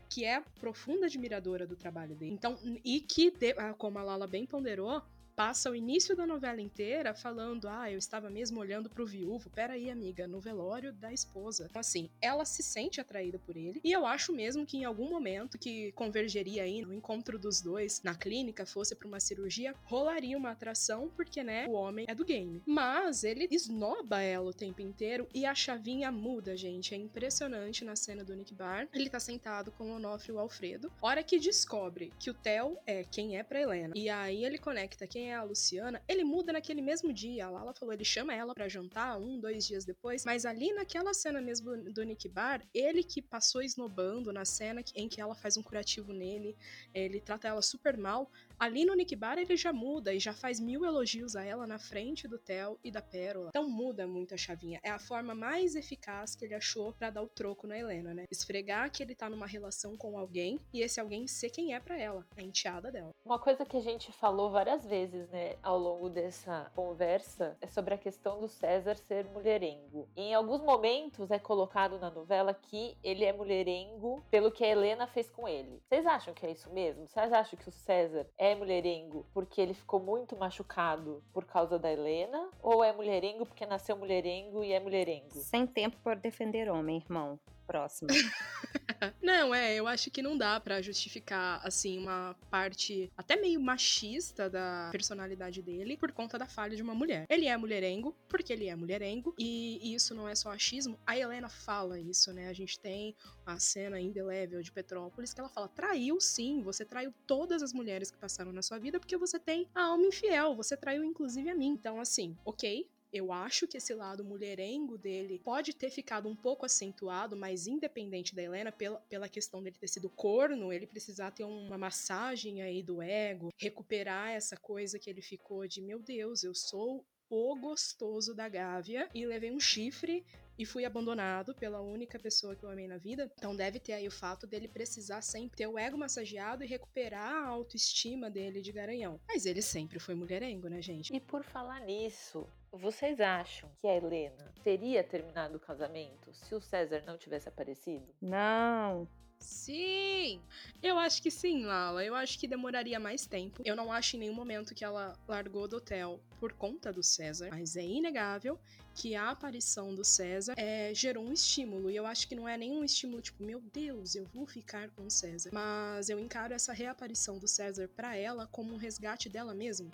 que 0.08 0.24
é 0.24 0.40
profunda 0.60 1.06
admiradora 1.06 1.66
do 1.66 1.76
trabalho 1.76 2.14
dele. 2.14 2.32
Então, 2.32 2.58
e 2.84 3.00
que, 3.00 3.32
como 3.78 3.98
a 3.98 4.02
Lala 4.02 4.26
bem 4.26 4.46
ponderou, 4.46 5.02
passa 5.34 5.70
o 5.70 5.74
início 5.74 6.16
da 6.16 6.26
novela 6.26 6.60
inteira 6.60 7.14
falando: 7.14 7.68
ah, 7.68 7.90
eu 7.90 7.98
estava 7.98 8.30
mesmo 8.30 8.60
olhando 8.60 8.88
pro 8.88 9.06
viúvo. 9.06 9.50
Peraí, 9.50 9.90
amiga, 9.90 10.26
no 10.26 10.40
velório 10.40 10.92
da 10.92 11.12
esposa. 11.12 11.66
Então, 11.68 11.80
assim, 11.80 12.08
ela 12.20 12.44
se 12.44 12.62
sente 12.62 13.00
atraída 13.00 13.38
por 13.38 13.56
ele. 13.56 13.80
E 13.82 13.92
eu 13.92 14.06
acho 14.06 14.32
mesmo 14.32 14.66
que 14.66 14.78
em 14.78 14.84
algum 14.84 15.08
momento 15.08 15.58
que 15.58 15.92
convergeria 15.92 16.62
aí 16.62 16.82
no 16.82 16.94
encontro 16.94 17.38
dos 17.38 17.60
dois 17.60 18.02
na 18.02 18.14
clínica, 18.14 18.66
fosse 18.66 18.94
para 18.94 19.08
uma 19.08 19.20
cirurgia, 19.20 19.74
rolaria 19.84 20.36
uma 20.36 20.50
atração, 20.50 21.10
porque, 21.14 21.42
né, 21.42 21.66
o 21.68 21.72
homem 21.72 22.06
é 22.08 22.14
do 22.14 22.24
game. 22.24 22.62
Mas 22.66 23.24
ele 23.24 23.48
esnoba 23.50 24.20
ela 24.20 24.50
o 24.50 24.54
tempo 24.54 24.80
inteiro 24.80 25.28
e 25.34 25.44
a 25.44 25.54
chavinha 25.54 26.10
muda, 26.10 26.56
gente. 26.56 26.94
É 26.94 26.96
impressionante 26.96 27.84
na 27.84 27.96
cena 27.96 28.24
do 28.24 28.34
Nick 28.34 28.54
Bar. 28.54 28.88
Ele 28.92 29.10
tá 29.10 29.20
sentado 29.20 29.72
com 29.72 29.90
o 29.90 29.96
Onofre 29.96 30.32
e 30.32 30.34
o 30.34 30.38
Alfredo. 30.38 30.92
Hora 31.00 31.22
que 31.22 31.38
descobre 31.38 32.12
que 32.18 32.30
o 32.30 32.34
Theo 32.34 32.78
é 32.86 33.04
quem 33.04 33.36
é 33.36 33.42
pra 33.42 33.60
Helena. 33.60 33.94
E 33.96 34.08
aí 34.08 34.44
ele 34.44 34.58
conecta 34.58 35.06
quem 35.06 35.23
é 35.24 35.34
a 35.34 35.42
Luciana, 35.42 36.02
ele 36.08 36.24
muda 36.24 36.52
naquele 36.52 36.80
mesmo 36.80 37.12
dia. 37.12 37.46
A 37.46 37.50
Lala 37.50 37.74
falou, 37.74 37.92
ele 37.92 38.04
chama 38.04 38.34
ela 38.34 38.54
para 38.54 38.68
jantar 38.68 39.18
um, 39.18 39.38
dois 39.38 39.66
dias 39.66 39.84
depois. 39.84 40.24
Mas 40.24 40.44
ali 40.44 40.72
naquela 40.72 41.12
cena 41.14 41.40
mesmo 41.40 41.76
do 41.92 42.02
Nick 42.02 42.28
Bar, 42.28 42.62
ele 42.72 43.02
que 43.02 43.20
passou 43.20 43.62
esnobando 43.62 44.32
na 44.32 44.44
cena 44.44 44.82
em 44.94 45.08
que 45.08 45.20
ela 45.20 45.34
faz 45.34 45.56
um 45.56 45.62
curativo 45.62 46.12
nele, 46.12 46.56
ele 46.92 47.20
trata 47.20 47.48
ela 47.48 47.62
super 47.62 47.96
mal. 47.96 48.30
Ali 48.58 48.84
no 48.84 48.94
Nick 48.94 49.14
Bar 49.16 49.38
ele 49.38 49.56
já 49.56 49.72
muda 49.72 50.12
e 50.12 50.18
já 50.18 50.32
faz 50.32 50.60
mil 50.60 50.84
elogios 50.84 51.36
a 51.36 51.44
ela 51.44 51.66
na 51.66 51.78
frente 51.78 52.28
do 52.28 52.38
Theo 52.38 52.78
e 52.82 52.90
da 52.90 53.02
Pérola. 53.02 53.48
Então 53.48 53.68
muda 53.68 54.06
muito 54.06 54.34
a 54.34 54.36
chavinha. 54.36 54.80
É 54.82 54.90
a 54.90 54.98
forma 54.98 55.34
mais 55.34 55.74
eficaz 55.74 56.34
que 56.34 56.44
ele 56.44 56.54
achou 56.54 56.92
para 56.92 57.10
dar 57.10 57.22
o 57.22 57.28
troco 57.28 57.66
na 57.66 57.78
Helena, 57.78 58.14
né? 58.14 58.24
Esfregar 58.30 58.90
que 58.90 59.02
ele 59.02 59.14
tá 59.14 59.28
numa 59.28 59.46
relação 59.46 59.96
com 59.96 60.18
alguém 60.18 60.58
e 60.72 60.80
esse 60.80 61.00
alguém 61.00 61.26
ser 61.26 61.50
quem 61.50 61.74
é 61.74 61.80
para 61.80 61.98
ela, 61.98 62.26
a 62.36 62.42
enteada 62.42 62.90
dela. 62.90 63.10
Uma 63.24 63.38
coisa 63.38 63.64
que 63.64 63.76
a 63.76 63.80
gente 63.80 64.12
falou 64.12 64.50
várias 64.50 64.84
vezes, 64.84 65.28
né, 65.30 65.56
ao 65.62 65.78
longo 65.78 66.08
dessa 66.08 66.70
conversa 66.74 67.56
é 67.60 67.66
sobre 67.66 67.94
a 67.94 67.98
questão 67.98 68.40
do 68.40 68.48
César 68.48 68.96
ser 68.96 69.24
mulherengo. 69.26 70.08
Em 70.16 70.34
alguns 70.34 70.62
momentos 70.62 71.30
é 71.30 71.38
colocado 71.38 71.98
na 71.98 72.10
novela 72.10 72.54
que 72.54 72.96
ele 73.02 73.24
é 73.24 73.32
mulherengo 73.32 74.24
pelo 74.30 74.50
que 74.50 74.64
a 74.64 74.68
Helena 74.68 75.06
fez 75.06 75.30
com 75.30 75.48
ele. 75.48 75.80
Vocês 75.88 76.06
acham 76.06 76.34
que 76.34 76.46
é 76.46 76.52
isso 76.52 76.72
mesmo? 76.72 77.06
Vocês 77.06 77.32
acham 77.32 77.58
que 77.58 77.68
o 77.68 77.72
César 77.72 78.26
é 78.36 78.43
mulherengo 78.52 79.24
porque 79.32 79.60
ele 79.60 79.74
ficou 79.74 80.00
muito 80.00 80.36
machucado 80.36 81.22
por 81.32 81.44
causa 81.44 81.78
da 81.78 81.92
Helena? 81.92 82.50
Ou 82.60 82.82
é 82.82 82.92
mulherengo 82.92 83.46
porque 83.46 83.64
nasceu 83.64 83.96
mulherengo 83.96 84.64
e 84.64 84.72
é 84.72 84.80
mulherengo? 84.80 85.30
Sem 85.30 85.64
tempo 85.64 85.96
para 86.02 86.16
defender 86.16 86.68
homem, 86.68 86.96
irmão. 86.96 87.38
Próximo. 87.66 88.10
não, 89.22 89.54
é, 89.54 89.74
eu 89.74 89.86
acho 89.86 90.10
que 90.10 90.22
não 90.22 90.36
dá 90.36 90.60
para 90.60 90.82
justificar, 90.82 91.60
assim, 91.64 91.98
uma 91.98 92.36
parte 92.50 93.10
até 93.16 93.36
meio 93.36 93.60
machista 93.60 94.50
da 94.50 94.88
personalidade 94.92 95.62
dele 95.62 95.96
por 95.96 96.12
conta 96.12 96.38
da 96.38 96.46
falha 96.46 96.76
de 96.76 96.82
uma 96.82 96.94
mulher. 96.94 97.26
Ele 97.28 97.46
é 97.46 97.56
mulherengo, 97.56 98.14
porque 98.28 98.52
ele 98.52 98.68
é 98.68 98.76
mulherengo, 98.76 99.34
e 99.38 99.94
isso 99.94 100.14
não 100.14 100.28
é 100.28 100.34
só 100.34 100.50
achismo. 100.50 100.98
A 101.06 101.16
Helena 101.16 101.48
fala 101.48 101.98
isso, 101.98 102.32
né? 102.32 102.48
A 102.48 102.52
gente 102.52 102.78
tem 102.78 103.16
a 103.46 103.58
cena 103.58 104.00
indelével 104.00 104.62
de 104.62 104.70
Petrópolis 104.70 105.32
que 105.32 105.40
ela 105.40 105.48
fala: 105.48 105.68
traiu 105.68 106.20
sim, 106.20 106.62
você 106.62 106.84
traiu 106.84 107.12
todas 107.26 107.62
as 107.62 107.72
mulheres 107.72 108.10
que 108.10 108.18
passaram 108.18 108.52
na 108.52 108.62
sua 108.62 108.78
vida 108.78 109.00
porque 109.00 109.16
você 109.16 109.38
tem 109.38 109.68
a 109.74 109.84
alma 109.84 110.06
infiel, 110.06 110.54
você 110.54 110.76
traiu 110.76 111.04
inclusive 111.04 111.48
a 111.48 111.54
mim. 111.54 111.68
Então, 111.68 112.00
assim, 112.00 112.36
ok, 112.44 112.88
eu 113.14 113.32
acho 113.32 113.68
que 113.68 113.76
esse 113.76 113.94
lado 113.94 114.24
mulherengo 114.24 114.98
dele 114.98 115.38
pode 115.38 115.72
ter 115.72 115.88
ficado 115.88 116.28
um 116.28 116.34
pouco 116.34 116.66
acentuado, 116.66 117.36
mas 117.36 117.68
independente 117.68 118.34
da 118.34 118.42
Helena, 118.42 118.72
pela, 118.72 118.98
pela 119.02 119.28
questão 119.28 119.62
dele 119.62 119.76
ter 119.78 119.86
sido 119.86 120.10
corno, 120.10 120.72
ele 120.72 120.84
precisar 120.84 121.30
ter 121.30 121.44
uma 121.44 121.78
massagem 121.78 122.60
aí 122.60 122.82
do 122.82 123.00
ego, 123.00 123.50
recuperar 123.56 124.30
essa 124.30 124.56
coisa 124.56 124.98
que 124.98 125.08
ele 125.08 125.22
ficou 125.22 125.64
de 125.68 125.80
meu 125.80 126.00
Deus, 126.00 126.42
eu 126.42 126.52
sou 126.52 127.06
o 127.30 127.54
gostoso 127.54 128.34
da 128.34 128.48
Gávea 128.48 129.08
e 129.14 129.24
levei 129.24 129.52
um 129.52 129.60
chifre 129.60 130.26
e 130.58 130.64
fui 130.64 130.84
abandonado 130.84 131.54
pela 131.54 131.80
única 131.80 132.18
pessoa 132.18 132.54
que 132.54 132.64
eu 132.64 132.70
amei 132.70 132.86
na 132.86 132.98
vida. 132.98 133.30
Então 133.36 133.54
deve 133.54 133.78
ter 133.78 133.92
aí 133.92 134.06
o 134.06 134.10
fato 134.10 134.46
dele 134.46 134.68
precisar 134.68 135.22
sempre 135.22 135.56
ter 135.56 135.66
o 135.66 135.78
ego 135.78 135.96
massageado 135.96 136.64
e 136.64 136.66
recuperar 136.66 137.44
a 137.44 137.48
autoestima 137.48 138.30
dele 138.30 138.60
de 138.60 138.72
garanhão. 138.72 139.20
Mas 139.26 139.46
ele 139.46 139.62
sempre 139.62 139.98
foi 139.98 140.14
mulherengo, 140.14 140.68
né, 140.68 140.80
gente? 140.80 141.14
E 141.14 141.20
por 141.20 141.44
falar 141.44 141.80
nisso, 141.80 142.46
vocês 142.72 143.20
acham 143.20 143.70
que 143.78 143.86
a 143.86 143.96
Helena 143.96 144.52
teria 144.62 145.02
terminado 145.02 145.56
o 145.56 145.60
casamento 145.60 146.32
se 146.32 146.54
o 146.54 146.60
César 146.60 147.02
não 147.06 147.16
tivesse 147.16 147.48
aparecido? 147.48 148.06
Não. 148.20 149.08
Sim! 149.44 150.40
Eu 150.82 150.98
acho 150.98 151.22
que 151.22 151.30
sim, 151.30 151.64
Lala. 151.64 152.04
Eu 152.04 152.14
acho 152.14 152.38
que 152.38 152.48
demoraria 152.48 152.98
mais 152.98 153.26
tempo. 153.26 153.62
Eu 153.64 153.76
não 153.76 153.92
acho 153.92 154.16
em 154.16 154.20
nenhum 154.20 154.34
momento 154.34 154.74
que 154.74 154.84
ela 154.84 155.18
largou 155.28 155.68
do 155.68 155.76
hotel 155.76 156.18
por 156.40 156.52
conta 156.52 156.92
do 156.92 157.02
César, 157.02 157.48
mas 157.50 157.76
é 157.76 157.84
inegável 157.84 158.58
que 158.94 159.14
a 159.14 159.30
aparição 159.30 159.94
do 159.94 160.04
César 160.04 160.54
é, 160.56 160.94
gerou 160.94 161.24
um 161.24 161.32
estímulo. 161.32 161.90
E 161.90 161.96
eu 161.96 162.06
acho 162.06 162.26
que 162.26 162.34
não 162.34 162.48
é 162.48 162.56
nenhum 162.56 162.84
estímulo 162.84 163.20
tipo, 163.20 163.42
meu 163.42 163.60
Deus, 163.60 164.14
eu 164.14 164.24
vou 164.26 164.46
ficar 164.46 164.88
com 164.90 165.06
o 165.06 165.10
César. 165.10 165.50
Mas 165.52 166.08
eu 166.08 166.18
encaro 166.18 166.54
essa 166.54 166.72
reaparição 166.72 167.38
do 167.38 167.48
César 167.48 167.88
para 167.88 168.16
ela 168.16 168.46
como 168.46 168.72
um 168.72 168.78
resgate 168.78 169.28
dela 169.28 169.54
mesma. 169.54 169.90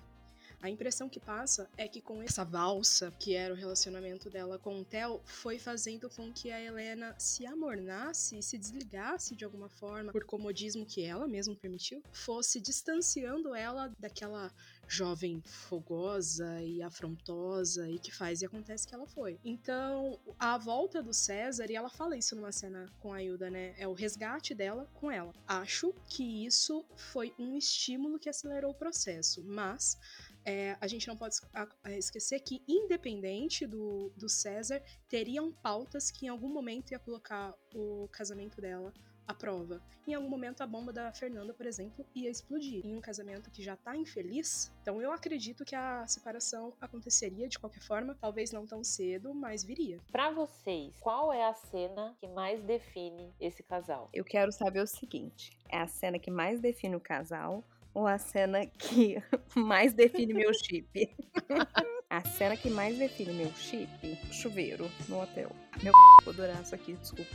A 0.62 0.68
impressão 0.68 1.08
que 1.08 1.18
passa 1.18 1.70
é 1.76 1.88
que 1.88 2.02
com 2.02 2.22
essa 2.22 2.44
valsa, 2.44 3.10
que 3.18 3.34
era 3.34 3.54
o 3.54 3.56
relacionamento 3.56 4.28
dela 4.28 4.58
com 4.58 4.80
o 4.80 4.84
Theo, 4.84 5.20
foi 5.24 5.58
fazendo 5.58 6.10
com 6.10 6.30
que 6.30 6.52
a 6.52 6.60
Helena 6.60 7.14
se 7.18 7.46
amornasse 7.46 8.36
e 8.36 8.42
se 8.42 8.58
desligasse 8.58 9.34
de 9.34 9.44
alguma 9.44 9.70
forma, 9.70 10.12
por 10.12 10.24
comodismo 10.24 10.84
que 10.84 11.02
ela 11.02 11.26
mesma 11.26 11.54
permitiu, 11.54 12.02
fosse 12.12 12.60
distanciando 12.60 13.54
ela 13.54 13.90
daquela 13.98 14.52
jovem 14.86 15.40
fogosa 15.46 16.60
e 16.62 16.82
afrontosa 16.82 17.88
e 17.88 17.98
que 17.98 18.10
faz 18.12 18.42
e 18.42 18.46
acontece 18.46 18.86
que 18.86 18.94
ela 18.94 19.06
foi. 19.06 19.38
Então, 19.44 20.18
a 20.38 20.58
volta 20.58 21.02
do 21.02 21.14
César, 21.14 21.70
e 21.70 21.76
ela 21.76 21.88
fala 21.88 22.16
isso 22.16 22.36
numa 22.36 22.52
cena 22.52 22.92
com 22.98 23.12
a 23.12 23.22
Hilda, 23.22 23.48
né? 23.48 23.74
É 23.78 23.86
o 23.86 23.94
resgate 23.94 24.54
dela 24.54 24.86
com 24.94 25.10
ela. 25.10 25.32
Acho 25.46 25.94
que 26.06 26.44
isso 26.44 26.84
foi 26.96 27.32
um 27.38 27.56
estímulo 27.56 28.18
que 28.18 28.28
acelerou 28.28 28.72
o 28.72 28.74
processo, 28.74 29.42
mas 29.44 29.96
é, 30.44 30.76
a 30.80 30.86
gente 30.86 31.06
não 31.08 31.16
pode 31.16 31.36
esquecer 31.98 32.40
que, 32.40 32.62
independente 32.66 33.66
do, 33.66 34.10
do 34.16 34.28
César, 34.28 34.82
teriam 35.08 35.52
pautas 35.52 36.10
que 36.10 36.26
em 36.26 36.28
algum 36.28 36.48
momento 36.48 36.92
ia 36.92 36.98
colocar 36.98 37.54
o 37.74 38.08
casamento 38.08 38.60
dela 38.60 38.92
à 39.26 39.34
prova. 39.34 39.80
Em 40.06 40.14
algum 40.14 40.28
momento, 40.28 40.60
a 40.60 40.66
bomba 40.66 40.92
da 40.92 41.12
Fernanda, 41.12 41.54
por 41.54 41.64
exemplo, 41.66 42.04
ia 42.14 42.28
explodir. 42.28 42.84
Em 42.84 42.96
um 42.96 43.00
casamento 43.00 43.50
que 43.50 43.62
já 43.62 43.76
tá 43.76 43.96
infeliz, 43.96 44.72
então 44.82 45.00
eu 45.00 45.12
acredito 45.12 45.64
que 45.64 45.76
a 45.76 46.04
separação 46.06 46.72
aconteceria 46.80 47.48
de 47.48 47.58
qualquer 47.58 47.82
forma, 47.82 48.16
talvez 48.20 48.50
não 48.50 48.66
tão 48.66 48.82
cedo, 48.82 49.32
mas 49.32 49.62
viria. 49.62 50.00
Para 50.10 50.30
vocês, 50.30 50.92
qual 50.98 51.32
é 51.32 51.44
a 51.44 51.54
cena 51.54 52.16
que 52.20 52.26
mais 52.26 52.62
define 52.64 53.32
esse 53.38 53.62
casal? 53.62 54.08
Eu 54.12 54.24
quero 54.24 54.50
saber 54.50 54.80
o 54.80 54.86
seguinte: 54.86 55.56
é 55.68 55.78
a 55.78 55.86
cena 55.86 56.18
que 56.18 56.30
mais 56.30 56.60
define 56.60 56.96
o 56.96 57.00
casal 57.00 57.64
ou 57.94 58.06
a 58.06 58.18
cena 58.18 58.66
que 58.66 59.22
mais 59.54 59.92
define 59.92 60.34
meu 60.34 60.52
chip? 60.54 61.10
a 62.08 62.24
cena 62.24 62.56
que 62.56 62.70
mais 62.70 62.98
define 62.98 63.32
meu 63.32 63.52
chip? 63.54 63.90
Chuveiro 64.32 64.90
no 65.08 65.22
hotel. 65.22 65.50
Meu 65.82 65.92
isso 66.62 66.74
aqui, 66.74 66.92
desculpa. 66.92 67.30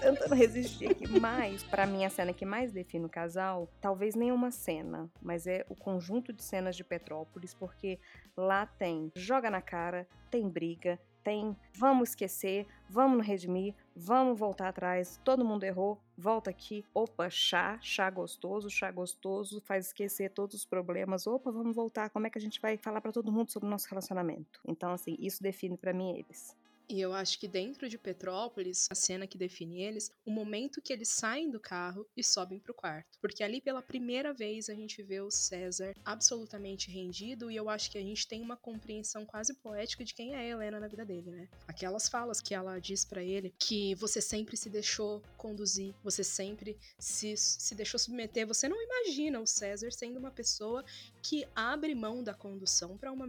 tentando 0.00 0.34
resistir 0.34 0.90
aqui. 0.90 1.20
Mas, 1.20 1.62
para 1.62 1.86
mim, 1.86 2.04
a 2.04 2.10
cena 2.10 2.32
que 2.32 2.46
mais 2.46 2.72
define 2.72 3.04
o 3.04 3.08
casal, 3.08 3.68
talvez 3.80 4.14
nenhuma 4.14 4.50
cena, 4.50 5.10
mas 5.20 5.46
é 5.46 5.64
o 5.68 5.74
conjunto 5.74 6.32
de 6.32 6.42
cenas 6.42 6.76
de 6.76 6.84
Petrópolis, 6.84 7.52
porque 7.54 7.98
lá 8.36 8.64
tem 8.66 9.12
joga 9.14 9.50
na 9.50 9.60
cara, 9.60 10.06
tem 10.30 10.48
briga, 10.48 10.98
tem 11.22 11.56
vamos 11.74 12.10
esquecer, 12.10 12.66
vamos 12.88 13.26
redimir, 13.26 13.74
vamos 13.94 14.38
voltar 14.38 14.68
atrás, 14.68 15.20
todo 15.24 15.44
mundo 15.44 15.64
errou, 15.64 15.98
volta 16.16 16.50
aqui, 16.50 16.84
opa, 16.94 17.28
chá, 17.30 17.78
chá 17.80 18.10
gostoso, 18.10 18.70
chá 18.70 18.90
gostoso, 18.90 19.60
faz 19.60 19.86
esquecer 19.86 20.30
todos 20.30 20.56
os 20.56 20.64
problemas, 20.64 21.26
opa, 21.26 21.50
vamos 21.50 21.74
voltar, 21.74 22.10
como 22.10 22.26
é 22.26 22.30
que 22.30 22.38
a 22.38 22.40
gente 22.40 22.60
vai 22.60 22.76
falar 22.76 23.00
para 23.00 23.12
todo 23.12 23.32
mundo 23.32 23.50
sobre 23.50 23.66
o 23.66 23.70
nosso 23.70 23.88
relacionamento? 23.88 24.60
Então, 24.66 24.92
assim, 24.92 25.16
isso 25.18 25.42
define 25.42 25.76
para 25.76 25.92
mim 25.92 26.18
eles. 26.18 26.56
E 26.88 27.00
eu 27.00 27.12
acho 27.12 27.38
que 27.38 27.46
dentro 27.46 27.86
de 27.86 27.98
Petrópolis, 27.98 28.86
a 28.90 28.94
cena 28.94 29.26
que 29.26 29.36
define 29.36 29.82
eles, 29.82 30.10
o 30.24 30.30
momento 30.30 30.80
que 30.80 30.92
eles 30.92 31.10
saem 31.10 31.50
do 31.50 31.60
carro 31.60 32.06
e 32.16 32.24
sobem 32.24 32.58
pro 32.58 32.72
quarto. 32.72 33.18
Porque 33.20 33.44
ali 33.44 33.60
pela 33.60 33.82
primeira 33.82 34.32
vez 34.32 34.70
a 34.70 34.74
gente 34.74 35.02
vê 35.02 35.20
o 35.20 35.30
César 35.30 35.94
absolutamente 36.02 36.90
rendido 36.90 37.50
e 37.50 37.56
eu 37.56 37.68
acho 37.68 37.90
que 37.90 37.98
a 37.98 38.02
gente 38.02 38.26
tem 38.26 38.40
uma 38.40 38.56
compreensão 38.56 39.26
quase 39.26 39.52
poética 39.54 40.02
de 40.02 40.14
quem 40.14 40.34
é 40.34 40.38
a 40.38 40.44
Helena 40.46 40.80
na 40.80 40.88
vida 40.88 41.04
dele, 41.04 41.30
né? 41.30 41.48
Aquelas 41.66 42.08
falas 42.08 42.40
que 42.40 42.54
ela 42.54 42.78
diz 42.78 43.04
para 43.04 43.22
ele 43.22 43.54
que 43.58 43.94
você 43.96 44.22
sempre 44.22 44.56
se 44.56 44.70
deixou 44.70 45.22
conduzir, 45.36 45.94
você 46.02 46.24
sempre 46.24 46.78
se, 46.98 47.36
se 47.36 47.74
deixou 47.74 48.00
submeter. 48.00 48.46
Você 48.46 48.66
não 48.66 48.82
imagina 48.82 49.38
o 49.40 49.46
César 49.46 49.90
sendo 49.92 50.18
uma 50.18 50.30
pessoa 50.30 50.82
que 51.22 51.46
abre 51.54 51.94
mão 51.94 52.22
da 52.24 52.32
condução 52.32 52.96
para 52.96 53.12
uma, 53.12 53.26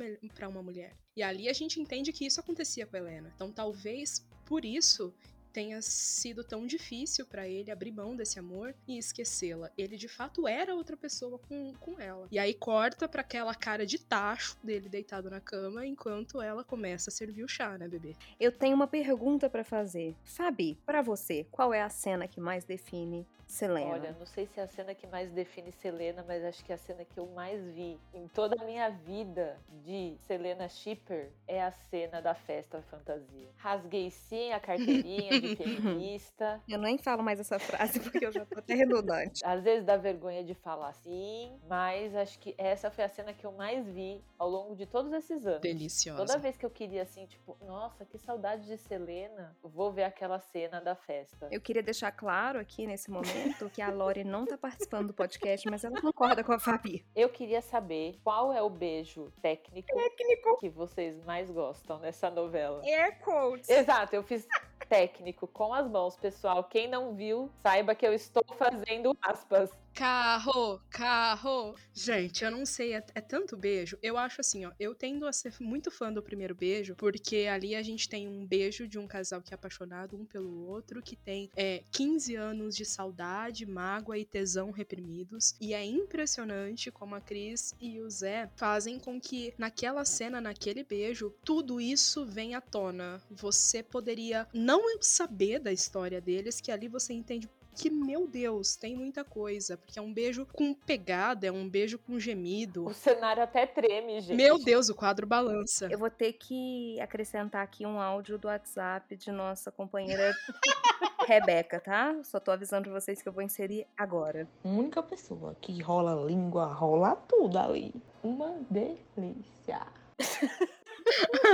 uma 0.48 0.63
mulher. 0.63 0.95
E 1.15 1.24
ali 1.24 1.50
a 1.50 1.54
gente 1.54 1.80
entende 1.80 2.13
que 2.13 2.26
isso 2.26 2.39
acontecia 2.39 2.86
com 2.86 2.98
Helena. 2.98 3.32
Então 3.36 3.52
talvez 3.52 4.26
por 4.45 4.63
isso 4.63 5.13
tenha 5.51 5.81
sido 5.81 6.43
tão 6.43 6.65
difícil 6.65 7.25
para 7.25 7.47
ele 7.47 7.71
abrir 7.71 7.91
mão 7.91 8.15
desse 8.15 8.39
amor 8.39 8.75
e 8.88 8.97
esquecê-la. 8.97 9.71
Ele 9.77 9.97
de 9.97 10.07
fato 10.07 10.47
era 10.47 10.75
outra 10.75 10.95
pessoa 10.95 11.39
com, 11.39 11.73
com 11.79 11.99
ela. 11.99 12.27
E 12.31 12.39
aí 12.39 12.53
corta 12.53 13.07
para 13.07 13.21
aquela 13.21 13.53
cara 13.55 13.85
de 13.85 13.99
tacho 13.99 14.57
dele 14.63 14.89
deitado 14.89 15.29
na 15.29 15.39
cama 15.39 15.85
enquanto 15.85 16.41
ela 16.41 16.63
começa 16.63 17.09
a 17.09 17.13
servir 17.13 17.43
o 17.43 17.47
chá, 17.47 17.77
né, 17.77 17.88
bebê? 17.88 18.15
Eu 18.39 18.51
tenho 18.51 18.75
uma 18.75 18.88
pergunta 18.88 19.49
para 19.49 19.63
fazer. 19.63 20.15
Fabi, 20.23 20.77
para 20.85 21.01
você, 21.01 21.45
qual 21.51 21.73
é 21.73 21.81
a 21.81 21.89
cena 21.89 22.27
que 22.27 22.39
mais 22.39 22.63
define 22.63 23.27
Selena? 23.49 23.89
Olha, 23.89 24.15
não 24.19 24.27
sei 24.27 24.45
se 24.45 24.59
é 24.59 24.63
a 24.63 24.67
cena 24.67 24.93
que 24.93 25.07
mais 25.07 25.31
define 25.31 25.71
Selena, 25.71 26.23
mas 26.27 26.45
acho 26.45 26.63
que 26.63 26.71
é 26.71 26.75
a 26.75 26.77
cena 26.77 27.03
que 27.03 27.19
eu 27.19 27.25
mais 27.27 27.59
vi 27.73 27.99
em 28.13 28.27
toda 28.27 28.55
a 28.62 28.63
minha 28.63 28.89
vida 28.89 29.57
de 29.83 30.15
Selena 30.27 30.69
Shipper 30.69 31.31
é 31.47 31.63
a 31.63 31.71
cena 31.71 32.21
da 32.21 32.35
festa 32.35 32.79
fantasia. 32.83 33.49
Rasguei 33.57 34.12
sim 34.12 34.53
a 34.53 34.59
carteirinha 34.62 35.38
de 35.47 35.56
feminista. 35.56 36.62
Eu 36.67 36.80
nem 36.80 36.97
falo 36.97 37.23
mais 37.23 37.39
essa 37.39 37.60
frase 37.60 37.99
porque 37.99 38.25
eu 38.25 38.32
já 38.32 38.45
tô 38.45 38.60
até 38.60 38.73
redundante. 38.73 39.45
Às 39.45 39.63
vezes 39.63 39.86
dá 39.86 39.97
vergonha 39.97 40.43
de 40.43 40.54
falar 40.54 40.93
sim, 40.93 41.58
mas 41.67 42.15
acho 42.15 42.39
que 42.39 42.54
essa 42.58 42.89
foi 42.91 43.04
a 43.04 43.10
cena 43.10 43.34
que 43.34 43.45
eu 43.45 43.52
mais 43.52 43.86
vi 43.88 44.23
ao 44.38 44.49
longo 44.49 44.75
de 44.75 44.86
todos 44.86 45.12
esses 45.13 45.45
anos. 45.45 45.62
Deliciosa. 45.62 46.25
Toda 46.25 46.38
vez 46.38 46.58
que 46.58 46.65
eu 46.65 46.69
queria 46.69 47.04
assim, 47.04 47.25
tipo, 47.25 47.58
nossa, 47.62 48.06
que 48.06 48.17
saudade 48.17 48.65
de 48.65 48.78
Selena, 48.78 49.56
vou 49.63 49.91
ver 49.91 50.04
aquela 50.04 50.39
cena 50.39 50.82
da 50.82 50.95
festa. 50.95 51.47
Eu 51.52 51.62
queria 51.62 51.84
deixar 51.84 52.12
claro 52.12 52.60
aqui 52.60 52.86
nesse 52.86 53.10
momento 53.10 53.69
que 53.69 53.82
a 53.82 53.89
Lori 53.89 54.23
não 54.23 54.45
tá 54.45 54.58
participando 54.58 55.08
do 55.08 55.13
podcast, 55.13 55.69
mas 55.69 55.84
ela 55.84 55.99
concorda 56.02 56.43
com 56.43 56.52
a 56.52 56.60
Fabi. 56.60 57.06
Eu 57.15 57.30
queria 57.30 57.62
saber 57.62 58.19
qual 58.23 58.54
é 58.54 58.62
o 58.62 58.69
beijo 58.69 59.32
técnico, 59.41 59.88
Técnico. 59.93 60.58
que 60.60 60.69
vocês 60.69 61.23
mais 61.23 61.49
gostam 61.49 61.99
nessa 61.99 62.30
novela. 62.30 62.82
Air 62.84 63.19
quotes. 63.19 63.69
Exato, 63.69 64.15
eu 64.15 64.23
fiz 64.23 64.47
técnico 64.89 65.47
com 65.47 65.73
as 65.73 65.88
mãos, 65.88 66.17
pessoal. 66.17 66.63
Quem 66.63 66.89
não 66.89 67.15
viu, 67.15 67.49
saiba 67.62 67.95
que 67.95 68.06
eu 68.06 68.13
estou 68.13 68.43
fazendo 68.58 69.15
aspas. 69.21 69.69
Carro, 69.93 70.80
carro. 70.89 71.75
Gente, 71.93 72.43
eu 72.43 72.52
não 72.52 72.65
sei, 72.65 72.93
é, 72.93 73.06
é, 73.13 73.21
tanto 73.21 73.58
beijo. 73.58 73.97
Eu 74.02 74.17
acho 74.17 74.39
assim, 74.39 74.65
ó, 74.65 74.71
eu 74.80 74.95
tendo 74.95 75.28
a 75.28 75.34
ser 75.34 75.54
muito 75.60 75.91
fã 75.91 76.12
do 76.12 76.23
primeiro 76.23 76.56
beijo, 76.56 76.95
porque 76.95 77.47
ali 77.52 77.75
a 77.75 77.82
gente 77.82 78.08
tem 78.08 78.28
um 78.28 78.45
beijo 78.45 78.88
de 78.88 78.97
um 78.97 79.08
casal 79.08 79.41
que 79.41 79.54
é 79.54 79.56
apaixonado 79.56 80.15
um 80.15 80.25
pelo 80.25 80.65
outro, 80.67 81.02
que 81.02 81.15
tem 81.15 81.49
é, 81.56 81.84
15 81.91 82.36
anos 82.36 82.75
de 82.75 82.86
saudade, 82.86 83.65
mágoa 83.65 84.17
e 84.17 84.23
tesão 84.25 84.71
reprimidos. 84.71 85.56
E 85.60 85.73
é 85.73 85.84
impressionante 85.84 86.91
como 86.91 87.15
a 87.15 87.21
Cris 87.21 87.73
e 87.80 87.99
o 87.99 88.10
Zé 88.10 88.49
fazem 88.56 88.99
com 88.99 89.19
que 89.19 89.54
naquela 89.58 90.06
cena, 90.06 90.39
naquele 90.39 90.84
beijo, 90.84 91.34
tudo 91.43 91.82
isso 91.82 92.25
venha 92.25 92.60
à 92.60 92.62
tona. 92.62 93.21
Você 93.30 93.84
poderia 93.84 94.47
não 94.54 94.82
saber 95.02 95.60
da 95.60 95.73
história 95.73 96.21
deles, 96.21 96.62
que 96.62 96.71
ali 96.71 96.88
você 96.88 97.13
entende 97.13 97.49
que, 97.79 97.89
meu 97.89 98.27
Deus, 98.27 98.75
tem 98.75 98.93
muita 98.93 99.23
coisa. 99.23 99.77
Porque 99.77 99.97
é 99.97 100.01
um 100.01 100.13
beijo 100.13 100.45
com 100.45 100.73
pegada, 100.73 101.47
é 101.47 101.51
um 101.51 101.67
beijo 101.67 101.97
com 101.97 102.19
gemido. 102.19 102.85
O 102.85 102.93
cenário 102.93 103.41
até 103.41 103.65
treme, 103.65 104.19
gente. 104.19 104.35
Meu 104.35 104.59
Deus, 104.59 104.89
o 104.89 104.95
quadro 104.95 105.25
balança. 105.25 105.87
Eu 105.89 105.97
vou 105.97 106.09
ter 106.09 106.33
que 106.33 106.99
acrescentar 106.99 107.63
aqui 107.63 107.85
um 107.85 108.01
áudio 108.01 108.37
do 108.37 108.49
WhatsApp 108.49 109.15
de 109.15 109.31
nossa 109.31 109.71
companheira 109.71 110.33
Rebeca, 111.25 111.79
tá? 111.79 112.21
Só 112.23 112.39
tô 112.39 112.51
avisando 112.51 112.89
pra 112.89 112.99
vocês 112.99 113.21
que 113.21 113.29
eu 113.29 113.33
vou 113.33 113.43
inserir 113.43 113.87
agora. 113.95 114.45
única 114.63 115.01
pessoa 115.01 115.55
que 115.61 115.81
rola 115.81 116.25
língua, 116.25 116.65
rola 116.65 117.15
tudo 117.15 117.57
ali. 117.57 117.93
Uma 118.21 118.59
delícia. 118.69 119.87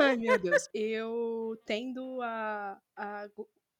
Ai, 0.01 0.15
meu 0.17 0.39
Deus. 0.39 0.67
Eu 0.73 1.59
tendo 1.65 2.19
a, 2.21 2.79
a 2.95 3.27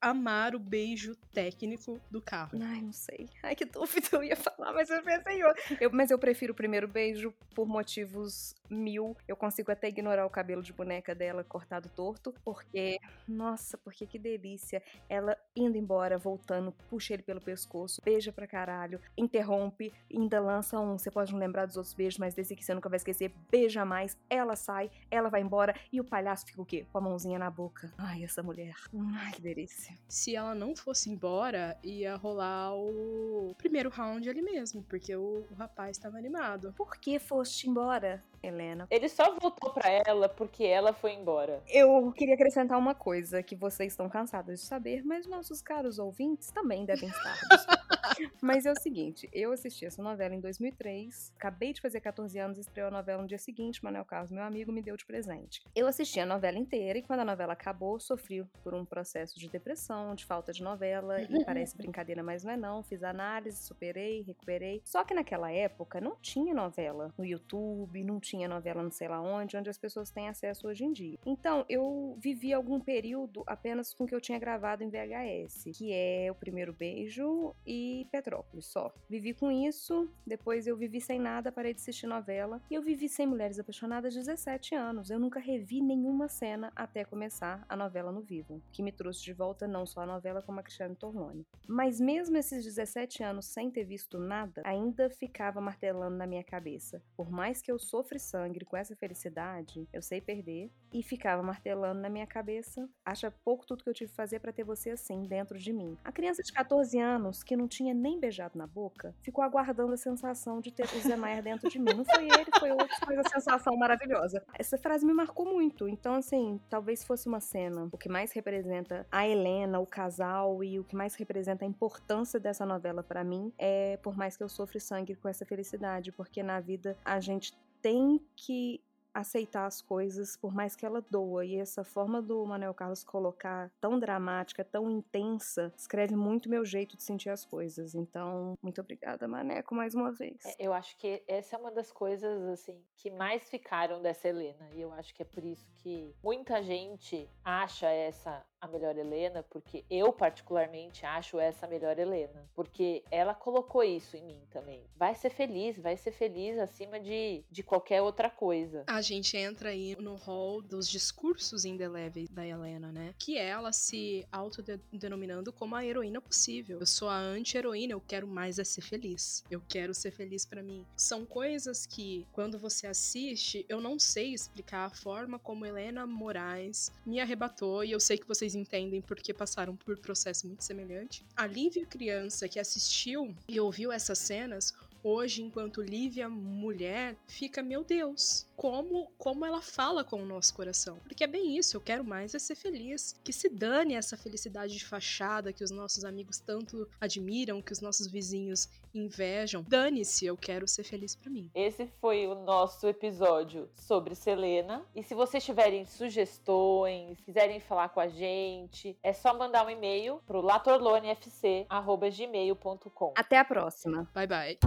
amar 0.06 0.54
o 0.54 0.60
beijo 0.60 1.15
técnico 1.34 2.00
do 2.12 2.22
carro. 2.22 2.60
Ai, 2.62 2.80
não 2.80 2.94
sei. 2.94 3.28
Ai, 3.41 3.56
que 3.56 3.65
dúvida 3.65 4.08
eu 4.12 4.24
ia 4.24 4.36
falar, 4.36 4.72
mas 4.72 4.88
eu 4.88 5.02
pensei 5.02 5.41
eu, 5.41 5.91
Mas 5.91 6.12
eu 6.12 6.20
prefiro 6.20 6.54
o 6.54 6.56
primeiro 6.56 6.88
beijo 6.88 7.34
por 7.56 7.68
motivos 7.68 8.54
mil. 8.70 9.18
Eu 9.28 9.36
consigo 9.36 9.72
até 9.72 9.88
ignorar 9.88 10.26
o 10.28 10.30
cabelo 10.30 10.62
de 10.62 10.72
boneca 10.72 11.15
dela 11.15 11.44
cortado 11.44 11.89
torto, 11.89 12.34
porque, 12.44 13.00
nossa, 13.28 13.80
porque 13.80 14.06
que 14.06 14.20
delícia. 14.20 14.84
Ela 15.10 15.36
indo 15.56 15.76
embora, 15.76 16.20
voltando, 16.20 16.72
puxa 16.88 17.15
ele 17.15 17.24
pelo 17.24 17.41
pescoço, 17.41 18.00
beija 18.06 18.32
pra 18.32 18.46
caralho, 18.46 19.02
interrompe, 19.18 19.91
ainda 20.13 20.39
lança 20.39 20.80
um. 20.80 21.00
Você 21.00 21.10
pode 21.10 21.32
não 21.32 21.39
lembrar 21.39 21.65
dos 21.65 21.78
outros 21.78 21.96
beijos, 21.96 22.20
mas 22.20 22.36
desse 22.36 22.54
aqui 22.54 22.63
você 22.63 22.76
nunca 22.76 22.89
vai 22.89 22.98
esquecer. 22.98 23.34
Beija 23.50 23.84
mais, 23.84 24.15
ela 24.30 24.56
sai, 24.56 24.91
ela 25.10 25.30
vai 25.30 25.41
embora 25.41 25.74
e 25.91 26.00
o 26.00 26.04
palhaço 26.04 26.46
fica 26.46 26.62
o 26.62 26.65
quê? 26.65 26.86
Com 26.91 27.00
a 27.00 27.02
mãozinha 27.02 27.39
na 27.39 27.50
boca. 27.50 27.91
Ai, 27.98 28.24
essa 28.24 28.44
mulher. 28.44 28.76
Ai, 29.18 29.32
que 29.32 29.41
delícia. 29.41 29.94
Se 30.08 30.36
ela 30.36 30.53
não 30.53 30.75
fosse 30.75 31.10
embora, 31.10 31.77
ia 31.84 32.15
rolar 32.15 32.75
o 32.75 33.53
primeiro 33.58 33.89
round 33.89 34.29
ali 34.29 34.41
mesmo, 34.41 34.84
porque 34.84 35.15
o, 35.15 35.45
o 35.49 35.55
rapaz 35.55 35.97
estava 35.97 36.17
animado. 36.17 36.73
Por 36.77 36.97
que 36.97 37.19
foste 37.19 37.69
embora, 37.69 38.23
Helena? 38.41 38.88
Ele 38.89 39.10
só 39.10 39.38
voltou 39.39 39.71
pra 39.71 39.89
ela 39.89 40.29
porque 40.29 40.63
ela 40.63 40.93
foi 40.93 41.13
embora. 41.13 41.62
Eu 41.67 42.12
queria 42.12 42.36
acrescentar 42.36 42.77
uma 42.77 42.95
coisa 42.95 43.41
que 43.41 43.55
vocês 43.55 43.93
estão 43.93 44.10
cansados 44.10 44.60
de 44.60 44.65
saber, 44.65 45.03
mas 45.03 45.27
nossos 45.27 45.62
caros 45.62 45.99
ouvintes 45.99 46.51
também 46.51 46.86
devem 46.86 47.10
estar. 47.10 47.36
mas 48.41 48.65
é 48.65 48.71
o 48.71 48.79
seguinte, 48.79 49.29
eu 49.34 49.51
assisti 49.51 49.86
essa 49.86 50.01
novela 50.01 50.36
em 50.36 50.39
2003, 50.39 51.34
acabei 51.38 51.73
de 51.73 51.81
fazer 51.81 51.99
14 51.99 52.38
anos, 52.39 52.58
estreou 52.58 52.88
a 52.88 52.91
novela 52.91 53.21
no 53.21 53.27
dia 53.27 53.38
seguinte, 53.38 53.84
Manuel 53.84 54.05
Carlos, 54.05 54.31
meu 54.31 54.43
amigo, 54.43 54.71
me 54.71 54.81
deu 54.81 54.95
de 54.95 55.05
presente. 55.05 55.63
Eu 55.75 55.88
assisti 55.88 56.19
a 56.19 56.25
novela 56.25 56.58
inteira 56.58 56.99
e 56.99 57.01
quando 57.01 57.21
a 57.21 57.25
novela 57.25 57.53
acabou, 57.53 57.99
sofri 57.99 58.45
por 58.63 58.73
um 58.73 58.86
processo 58.86 59.39
de 59.39 59.49
depressão, 59.49 59.85
de 60.15 60.26
falta 60.26 60.52
de 60.52 60.63
novela, 60.63 61.21
e 61.21 61.43
parece 61.43 61.76
brincadeira, 61.78 62.24
mas 62.24 62.43
não 62.43 62.52
é 62.52 62.58
não. 62.58 62.84
Fiz 62.84 63.04
análise, 63.04 63.63
superei, 63.63 64.21
recuperei. 64.21 64.82
Só 64.84 65.04
que 65.04 65.13
naquela 65.13 65.52
época 65.52 66.02
não 66.02 66.15
tinha 66.21 66.54
novela 66.54 67.13
no 67.17 67.26
YouTube, 67.26 68.04
não 68.04 68.19
tinha 68.19 68.48
novela 68.48 68.84
não 68.84 68.91
sei 68.91 69.08
lá 69.08 69.21
onde, 69.21 69.58
onde 69.58 69.69
as 69.69 69.78
pessoas 69.78 70.10
têm 70.10 70.30
acesso 70.30 70.67
hoje 70.67 70.84
em 70.84 70.91
dia. 70.91 71.17
Então, 71.26 71.65
eu 71.69 72.17
vivi 72.19 72.54
algum 72.54 72.80
período 72.80 73.43
apenas 73.45 73.93
com 73.93 74.04
o 74.04 74.08
que 74.08 74.15
eu 74.15 74.21
tinha 74.21 74.39
gravado 74.39 74.84
em 74.84 74.89
VHS, 74.89 75.65
que 75.76 75.91
é 75.91 76.32
O 76.32 76.36
Primeiro 76.36 76.74
Beijo 76.74 77.56
e 77.65 78.08
Petrópolis, 78.12 78.65
só. 78.65 78.93
Vivi 79.10 79.34
com 79.34 79.52
isso, 79.52 80.10
depois 80.26 80.67
eu 80.67 80.76
vivi 80.76 81.00
sem 81.02 81.19
nada, 81.19 81.52
parei 81.52 81.74
de 81.74 81.82
assistir 81.82 82.08
novela, 82.08 82.62
e 82.69 82.76
eu 82.76 82.82
vivi 82.82 83.08
sem 83.08 83.28
Mulheres 83.28 83.60
Apaixonadas 83.60 84.13
17 84.13 84.76
anos. 84.76 85.10
Eu 85.10 85.19
nunca 85.19 85.39
revi 85.39 85.82
nenhuma 85.82 86.28
cena 86.28 86.71
até 86.76 87.04
começar 87.04 87.65
a 87.67 87.76
novela 87.76 88.12
no 88.12 88.21
vivo, 88.21 88.62
que 88.71 88.84
me 88.84 88.91
trouxe 88.91 89.24
de 89.24 89.34
volta 89.34 89.64
não 89.67 89.86
só 89.86 90.01
a 90.01 90.06
novela 90.06 90.41
como 90.41 90.60
a 90.60 90.63
Cristiane 90.63 90.95
Torlone. 90.95 91.45
Mas 91.67 91.99
mesmo 91.99 92.38
esses 92.38 92.63
17 92.63 93.23
anos 93.23 93.47
sem 93.47 93.71
ter 93.71 93.84
visto 93.84 94.17
nada, 94.17 94.62
ainda 94.65 95.10
ficava 95.10 95.62
martelando 95.62 96.15
na 96.15 96.28
minha 96.28 96.43
cabeça. 96.43 97.01
Por 97.15 97.32
mais 97.32 97.62
que 97.62 97.71
eu 97.71 97.80
sofre 97.80 98.19
sangue 98.19 98.65
com 98.65 98.78
essa 98.78 98.95
felicidade, 98.95 99.88
eu 99.91 100.01
sei 100.01 100.21
perder, 100.21 100.71
e 100.93 101.04
ficava 101.04 101.43
martelando 101.43 102.01
na 102.01 102.10
minha 102.10 102.25
cabeça, 102.25 102.88
acha 103.06 103.30
pouco 103.43 103.65
tudo 103.65 103.84
que 103.84 103.89
eu 103.89 103.93
tive 103.93 104.12
que 104.12 104.15
fazer 104.15 104.39
para 104.39 104.54
ter 104.54 104.63
você 104.63 104.91
assim 104.91 105.23
dentro 105.23 105.58
de 105.58 105.73
mim. 105.73 105.97
A 106.04 106.12
criança 106.12 106.41
de 106.41 106.51
14 106.54 106.97
anos, 106.99 107.43
que 107.43 107.56
não 107.56 107.67
tinha 107.67 107.93
nem 107.93 108.19
beijado 108.19 108.58
na 108.58 108.65
boca, 108.65 109.13
ficou 109.21 109.43
aguardando 109.43 109.93
a 109.93 109.97
sensação 109.97 110.62
de 110.62 110.71
ter 110.71 110.86
o 110.86 110.99
Zé 111.01 111.15
Maier 111.15 111.43
dentro 111.43 111.69
de 111.69 111.80
mim. 111.80 111.93
Não 111.95 112.06
foi 112.06 112.25
ele, 112.25 112.49
foi 112.60 112.71
outro, 112.71 112.95
mas 113.08 113.19
a 113.19 113.30
sensação 113.30 113.75
maravilhosa. 113.75 114.43
Essa 114.58 114.78
frase 114.78 115.06
me 115.06 115.13
marcou 115.13 115.45
muito. 115.45 115.88
Então, 115.88 116.15
assim, 116.15 116.60
talvez 116.69 117.04
fosse 117.04 117.28
uma 117.28 117.39
cena. 117.39 117.89
O 117.91 117.97
que 117.97 118.10
mais 118.10 118.32
representa 118.32 119.06
a 119.12 119.28
Helena, 119.28 119.55
o 119.80 119.86
casal 119.86 120.63
e 120.63 120.80
o 120.80 120.84
que 120.84 120.96
mais 120.96 121.15
representa 121.15 121.65
a 121.65 121.68
importância 121.68 122.39
dessa 122.39 122.65
novela 122.65 123.02
para 123.02 123.24
mim 123.24 123.54
é 123.58 123.98
por 123.98 124.15
mais 124.15 124.36
que 124.36 124.44
eu 124.44 124.50
sofra 124.50 124.80
sangue 124.80 125.15
com 125.15 125.28
essa 125.28 125.46
felicidade, 125.46 126.12
porque 126.12 126.44
na 126.44 126.60
vida 126.60 126.98
a 127.04 127.20
gente 127.20 127.58
tem 127.82 128.20
que 128.36 128.82
aceitar 129.15 129.65
as 129.65 129.82
coisas, 129.82 130.36
por 130.36 130.54
mais 130.54 130.76
que 130.76 130.86
ela 130.86 131.02
doa. 131.10 131.46
E 131.46 131.56
essa 131.56 131.86
forma 131.86 132.22
do 132.22 132.46
Manuel 132.46 132.74
Carlos 132.74 133.04
colocar 133.04 133.72
tão 133.80 133.98
dramática, 133.98 134.63
tão 134.63 134.91
intensa, 134.91 135.74
escreve 135.78 136.15
muito 136.15 136.50
meu 136.50 136.65
jeito 136.65 136.98
de 136.98 137.04
sentir 137.04 137.30
as 137.30 137.46
coisas. 137.46 137.96
Então, 137.96 138.58
muito 138.62 138.82
obrigada, 138.82 139.26
Maneco, 139.26 139.74
mais 139.74 139.96
uma 139.96 140.12
vez. 140.12 140.46
É, 140.46 140.56
eu 140.60 140.74
acho 140.74 140.98
que 140.98 141.24
essa 141.28 141.56
é 141.56 141.60
uma 141.60 141.72
das 141.72 141.94
coisas, 141.94 142.44
assim, 142.50 142.84
que 142.98 143.10
mais 143.10 143.50
ficaram 143.50 144.02
dessa 144.02 144.28
Helena. 144.28 144.70
E 144.74 144.82
eu 144.82 144.91
acho 144.91 145.15
que 145.15 145.22
é 145.22 145.26
por 145.26 145.46
isso 145.46 145.72
que 145.78 146.13
muita 146.22 146.62
gente 146.62 147.30
acha 147.44 147.88
essa 147.89 148.46
a 148.60 148.68
melhor 148.68 148.98
Helena, 148.98 149.44
porque 149.44 149.84
eu 149.89 150.12
particularmente 150.12 151.06
acho 151.06 151.39
essa 151.39 151.65
a 151.65 151.70
melhor 151.70 151.98
Helena, 151.98 152.50
porque 152.56 153.04
ela 153.12 153.34
colocou 153.34 153.84
isso 153.84 154.18
em 154.18 154.24
mim 154.24 154.41
também. 154.50 154.84
Vai 154.96 155.15
ser 155.15 155.30
feliz, 155.30 155.78
vai 155.78 155.98
ser 155.98 156.12
feliz 156.12 156.58
acima 156.58 157.00
de, 157.00 157.44
de 157.50 157.63
qualquer 157.63 158.02
outra 158.02 158.30
coisa. 158.30 158.84
A 158.88 159.02
gente 159.02 159.38
entra 159.38 159.70
aí 159.70 159.96
no 160.00 160.15
hall 160.15 160.62
dos 160.62 160.88
discursos 160.88 161.65
indeléveis 161.65 162.30
da 162.30 162.46
Helena, 162.46 162.91
né? 162.91 163.13
Que 163.18 163.38
é 163.38 163.48
ela 163.48 163.72
se 163.72 164.26
autodenominando 164.32 165.52
como 165.54 165.76
a 165.76 165.86
heroína 165.86 166.22
possível. 166.22 166.80
Eu 166.80 166.86
sou 166.86 167.10
a 167.10 167.18
anti-heroína, 167.18 167.94
eu 167.94 168.02
quero 168.02 168.28
mais 168.28 168.60
é 168.60 168.63
ser 168.63 168.82
feliz. 168.82 169.44
Eu 169.50 169.62
quero 169.68 169.94
ser 169.94 170.12
feliz 170.12 170.46
para 170.46 170.63
mim. 170.63 170.86
São 170.96 171.26
coisas 171.26 171.86
que, 171.86 172.28
quando 172.32 172.58
você 172.58 172.88
assiste, 172.88 173.65
eu 173.70 173.80
não 173.80 174.00
sei 174.00 174.34
explicar 174.34 174.86
a 174.86 174.89
forma 174.89 175.38
como 175.39 175.65
Helena 175.65 176.06
Moraes 176.06 176.91
me 177.06 177.20
arrebatou 177.20 177.84
e 177.84 177.91
eu 177.91 178.00
sei 178.00 178.18
que 178.18 178.28
vocês 178.28 178.44
vocês 178.45 178.55
entendem 178.55 179.01
porque 179.01 179.34
passaram 179.34 179.75
por 179.75 179.97
processo 179.97 180.45
muito 180.45 180.63
semelhante. 180.63 181.25
A 181.36 181.47
criança 181.88 182.47
que 182.47 182.60
assistiu 182.60 183.36
e 183.47 183.60
ouviu 183.60 183.91
essas 183.91 184.19
cenas 184.19 184.71
hoje, 185.06 185.44
enquanto 185.44 185.84
Lívia 185.84 186.28
mulher, 186.28 187.15
fica, 187.28 187.62
meu 187.62 187.84
Deus, 187.84 188.48
como, 188.56 189.12
como 189.18 189.46
ela 189.46 189.62
fala 189.62 190.04
com 190.04 190.20
o 190.22 190.26
nosso 190.26 190.54
coração. 190.56 190.98
Porque 191.04 191.24
é 191.24 191.28
bem 191.28 191.56
isso, 191.56 191.78
eu 191.78 191.82
quero 191.82 192.04
mais 192.04 192.34
é 192.34 192.39
ser 192.39 192.56
feliz. 192.56 193.13
Que 193.24 193.32
se 193.32 193.48
dane 193.48 193.94
essa 193.94 194.18
felicidade 194.18 194.76
de 194.76 194.84
fachada 194.84 195.54
que 195.54 195.63
os 195.63 195.70
nossos 195.70 196.04
amigos 196.04 196.39
tanto 196.39 196.89
admiram, 197.00 197.62
que 197.62 197.72
os 197.72 197.82
nossos 197.82 198.08
vizinhos 198.08 198.68
invejam. 198.94 199.63
Dane-se, 199.68 200.26
eu 200.26 200.36
quero 200.36 200.68
ser 200.68 200.84
feliz 200.84 201.15
para 201.15 201.30
mim. 201.30 201.52
Esse 201.54 201.86
foi 202.02 202.26
o 202.26 202.34
nosso 202.34 202.88
episódio 202.88 203.70
sobre 203.76 204.15
Selena. 204.15 204.84
E 204.96 205.04
se 205.04 205.13
vocês 205.13 205.46
tiverem 205.46 205.86
sugestões, 205.86 207.22
quiserem 207.22 207.60
falar 207.60 207.89
com 207.89 208.00
a 208.00 208.08
gente, 208.08 208.98
é 209.04 209.13
só 209.13 209.38
mandar 209.38 209.68
um 209.68 209.70
e-mail 209.70 210.20
pro 210.26 210.41
latorlonefc@gmail.com. 210.41 213.13
Até 213.15 213.38
a 213.38 213.46
próxima. 213.46 214.10
Bye 214.13 214.28
bye. 214.28 214.58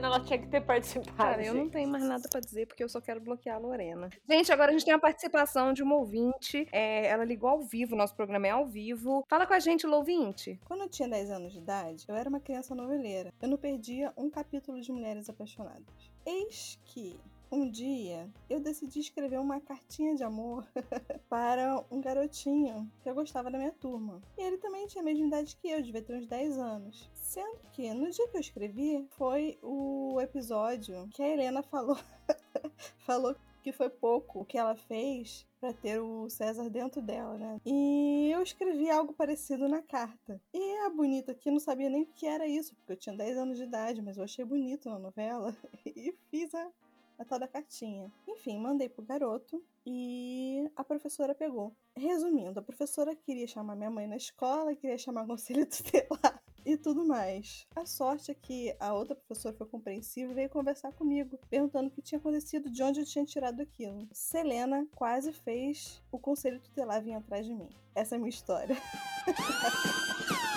Lorena 0.00 0.06
ela 0.06 0.20
tinha 0.20 0.38
que 0.38 0.48
ter 0.48 0.60
participado. 0.62 1.16
Cara, 1.16 1.44
eu 1.44 1.54
não 1.54 1.68
tenho 1.68 1.88
mais 1.88 2.02
nada 2.04 2.26
pra 2.28 2.40
dizer 2.40 2.66
porque 2.66 2.82
eu 2.82 2.88
só 2.88 3.00
quero 3.00 3.20
bloquear 3.20 3.56
a 3.56 3.58
Lorena. 3.58 4.08
Gente, 4.28 4.50
agora 4.50 4.70
a 4.70 4.72
gente 4.72 4.84
tem 4.84 4.94
a 4.94 4.98
participação 4.98 5.72
de 5.72 5.82
uma 5.82 5.96
ouvinte. 5.96 6.66
É, 6.72 7.06
ela 7.06 7.24
ligou 7.24 7.48
ao 7.48 7.60
vivo, 7.60 7.94
nosso 7.94 8.14
programa 8.14 8.46
é 8.46 8.50
ao 8.50 8.66
vivo. 8.66 9.24
Fala 9.28 9.46
com 9.46 9.54
a 9.54 9.58
gente, 9.58 9.86
ouvinte. 9.86 10.58
Quando 10.64 10.82
eu 10.82 10.88
tinha 10.88 11.08
10 11.08 11.30
anos 11.30 11.52
de 11.52 11.58
idade, 11.58 12.04
eu 12.08 12.14
era 12.14 12.28
uma 12.28 12.40
criança 12.40 12.74
noveleira. 12.74 13.32
Eu 13.40 13.48
não 13.48 13.56
perdia 13.56 14.12
um 14.16 14.30
capítulo 14.30 14.80
de 14.80 14.90
Mulheres 14.90 15.28
Apaixonadas. 15.28 16.10
Eis 16.24 16.78
que 16.84 17.18
um 17.50 17.70
dia 17.70 18.30
eu 18.48 18.60
decidi 18.60 19.00
escrever 19.00 19.40
uma 19.40 19.60
cartinha 19.60 20.14
de 20.14 20.22
amor 20.22 20.66
para 21.28 21.84
um 21.90 22.00
garotinho 22.00 22.90
que 23.02 23.10
eu 23.10 23.14
gostava 23.14 23.50
da 23.50 23.58
minha 23.58 23.72
turma. 23.72 24.22
E 24.38 24.42
ele 24.42 24.58
também 24.58 24.86
tinha 24.86 25.02
a 25.02 25.04
mesma 25.04 25.26
idade 25.26 25.56
que 25.56 25.68
eu, 25.68 25.82
devia 25.82 26.02
ter 26.02 26.14
uns 26.14 26.26
10 26.26 26.58
anos. 26.58 27.10
Sendo 27.14 27.58
que 27.72 27.92
no 27.92 28.10
dia 28.10 28.28
que 28.28 28.36
eu 28.36 28.40
escrevi 28.40 29.06
foi 29.10 29.58
o 29.62 30.18
episódio 30.20 31.08
que 31.12 31.22
a 31.22 31.28
Helena 31.28 31.62
falou 31.62 31.98
falou 33.06 33.34
que 33.62 33.72
foi 33.72 33.90
pouco 33.90 34.40
o 34.40 34.44
que 34.44 34.56
ela 34.56 34.74
fez 34.74 35.46
para 35.60 35.72
ter 35.72 36.00
o 36.00 36.28
César 36.30 36.70
dentro 36.70 37.02
dela, 37.02 37.36
né? 37.36 37.60
E 37.64 38.30
eu 38.32 38.42
escrevi 38.42 38.90
algo 38.90 39.12
parecido 39.12 39.68
na 39.68 39.82
carta. 39.82 40.40
E 40.52 40.78
a 40.86 40.90
bonita 40.90 41.32
aqui 41.32 41.50
não 41.50 41.60
sabia 41.60 41.90
nem 41.90 42.02
o 42.02 42.06
que 42.06 42.26
era 42.26 42.46
isso, 42.46 42.74
porque 42.74 42.92
eu 42.92 42.96
tinha 42.96 43.14
10 43.14 43.36
anos 43.36 43.58
de 43.58 43.64
idade, 43.64 44.00
mas 44.00 44.16
eu 44.16 44.24
achei 44.24 44.44
bonito 44.44 44.88
na 44.88 44.98
novela 44.98 45.54
e 45.84 46.14
fiz 46.30 46.54
a, 46.54 46.70
a 47.20 47.24
tal 47.24 47.38
da 47.38 47.46
cartinha. 47.46 48.10
Enfim, 48.26 48.58
mandei 48.58 48.88
pro 48.88 49.04
garoto 49.04 49.62
e 49.86 50.68
a 50.74 50.82
professora 50.82 51.34
pegou. 51.34 51.76
Resumindo, 51.94 52.58
a 52.58 52.62
professora 52.62 53.14
queria 53.14 53.46
chamar 53.46 53.76
minha 53.76 53.90
mãe 53.90 54.06
na 54.06 54.16
escola, 54.16 54.74
queria 54.74 54.96
chamar 54.96 55.24
o 55.24 55.26
conselho 55.26 55.66
tutelar 55.68 56.42
e 56.64 56.78
tudo 56.78 57.04
mais. 57.04 57.66
A 57.76 57.84
sorte 57.84 58.30
é 58.30 58.34
que 58.34 58.74
a 58.80 58.94
outra 58.94 59.14
professora 59.14 59.54
foi 59.54 59.66
compreensiva 59.66 60.32
e 60.32 60.34
veio 60.34 60.48
conversar 60.48 60.92
comigo, 60.92 61.38
perguntando 61.50 61.88
o 61.88 61.90
que 61.90 62.00
tinha 62.00 62.18
acontecido, 62.18 62.70
de 62.70 62.82
onde 62.82 63.00
eu 63.00 63.06
tinha 63.06 63.24
tirado 63.24 63.60
aquilo. 63.60 64.08
Selena 64.12 64.86
quase 64.94 65.32
fez 65.32 66.02
o 66.10 66.18
conselho 66.18 66.58
tutelar 66.58 67.02
vir 67.02 67.12
atrás 67.12 67.44
de 67.44 67.54
mim. 67.54 67.68
Essa 67.94 68.14
é 68.14 68.16
a 68.16 68.18
minha 68.18 68.30
história. 68.30 68.76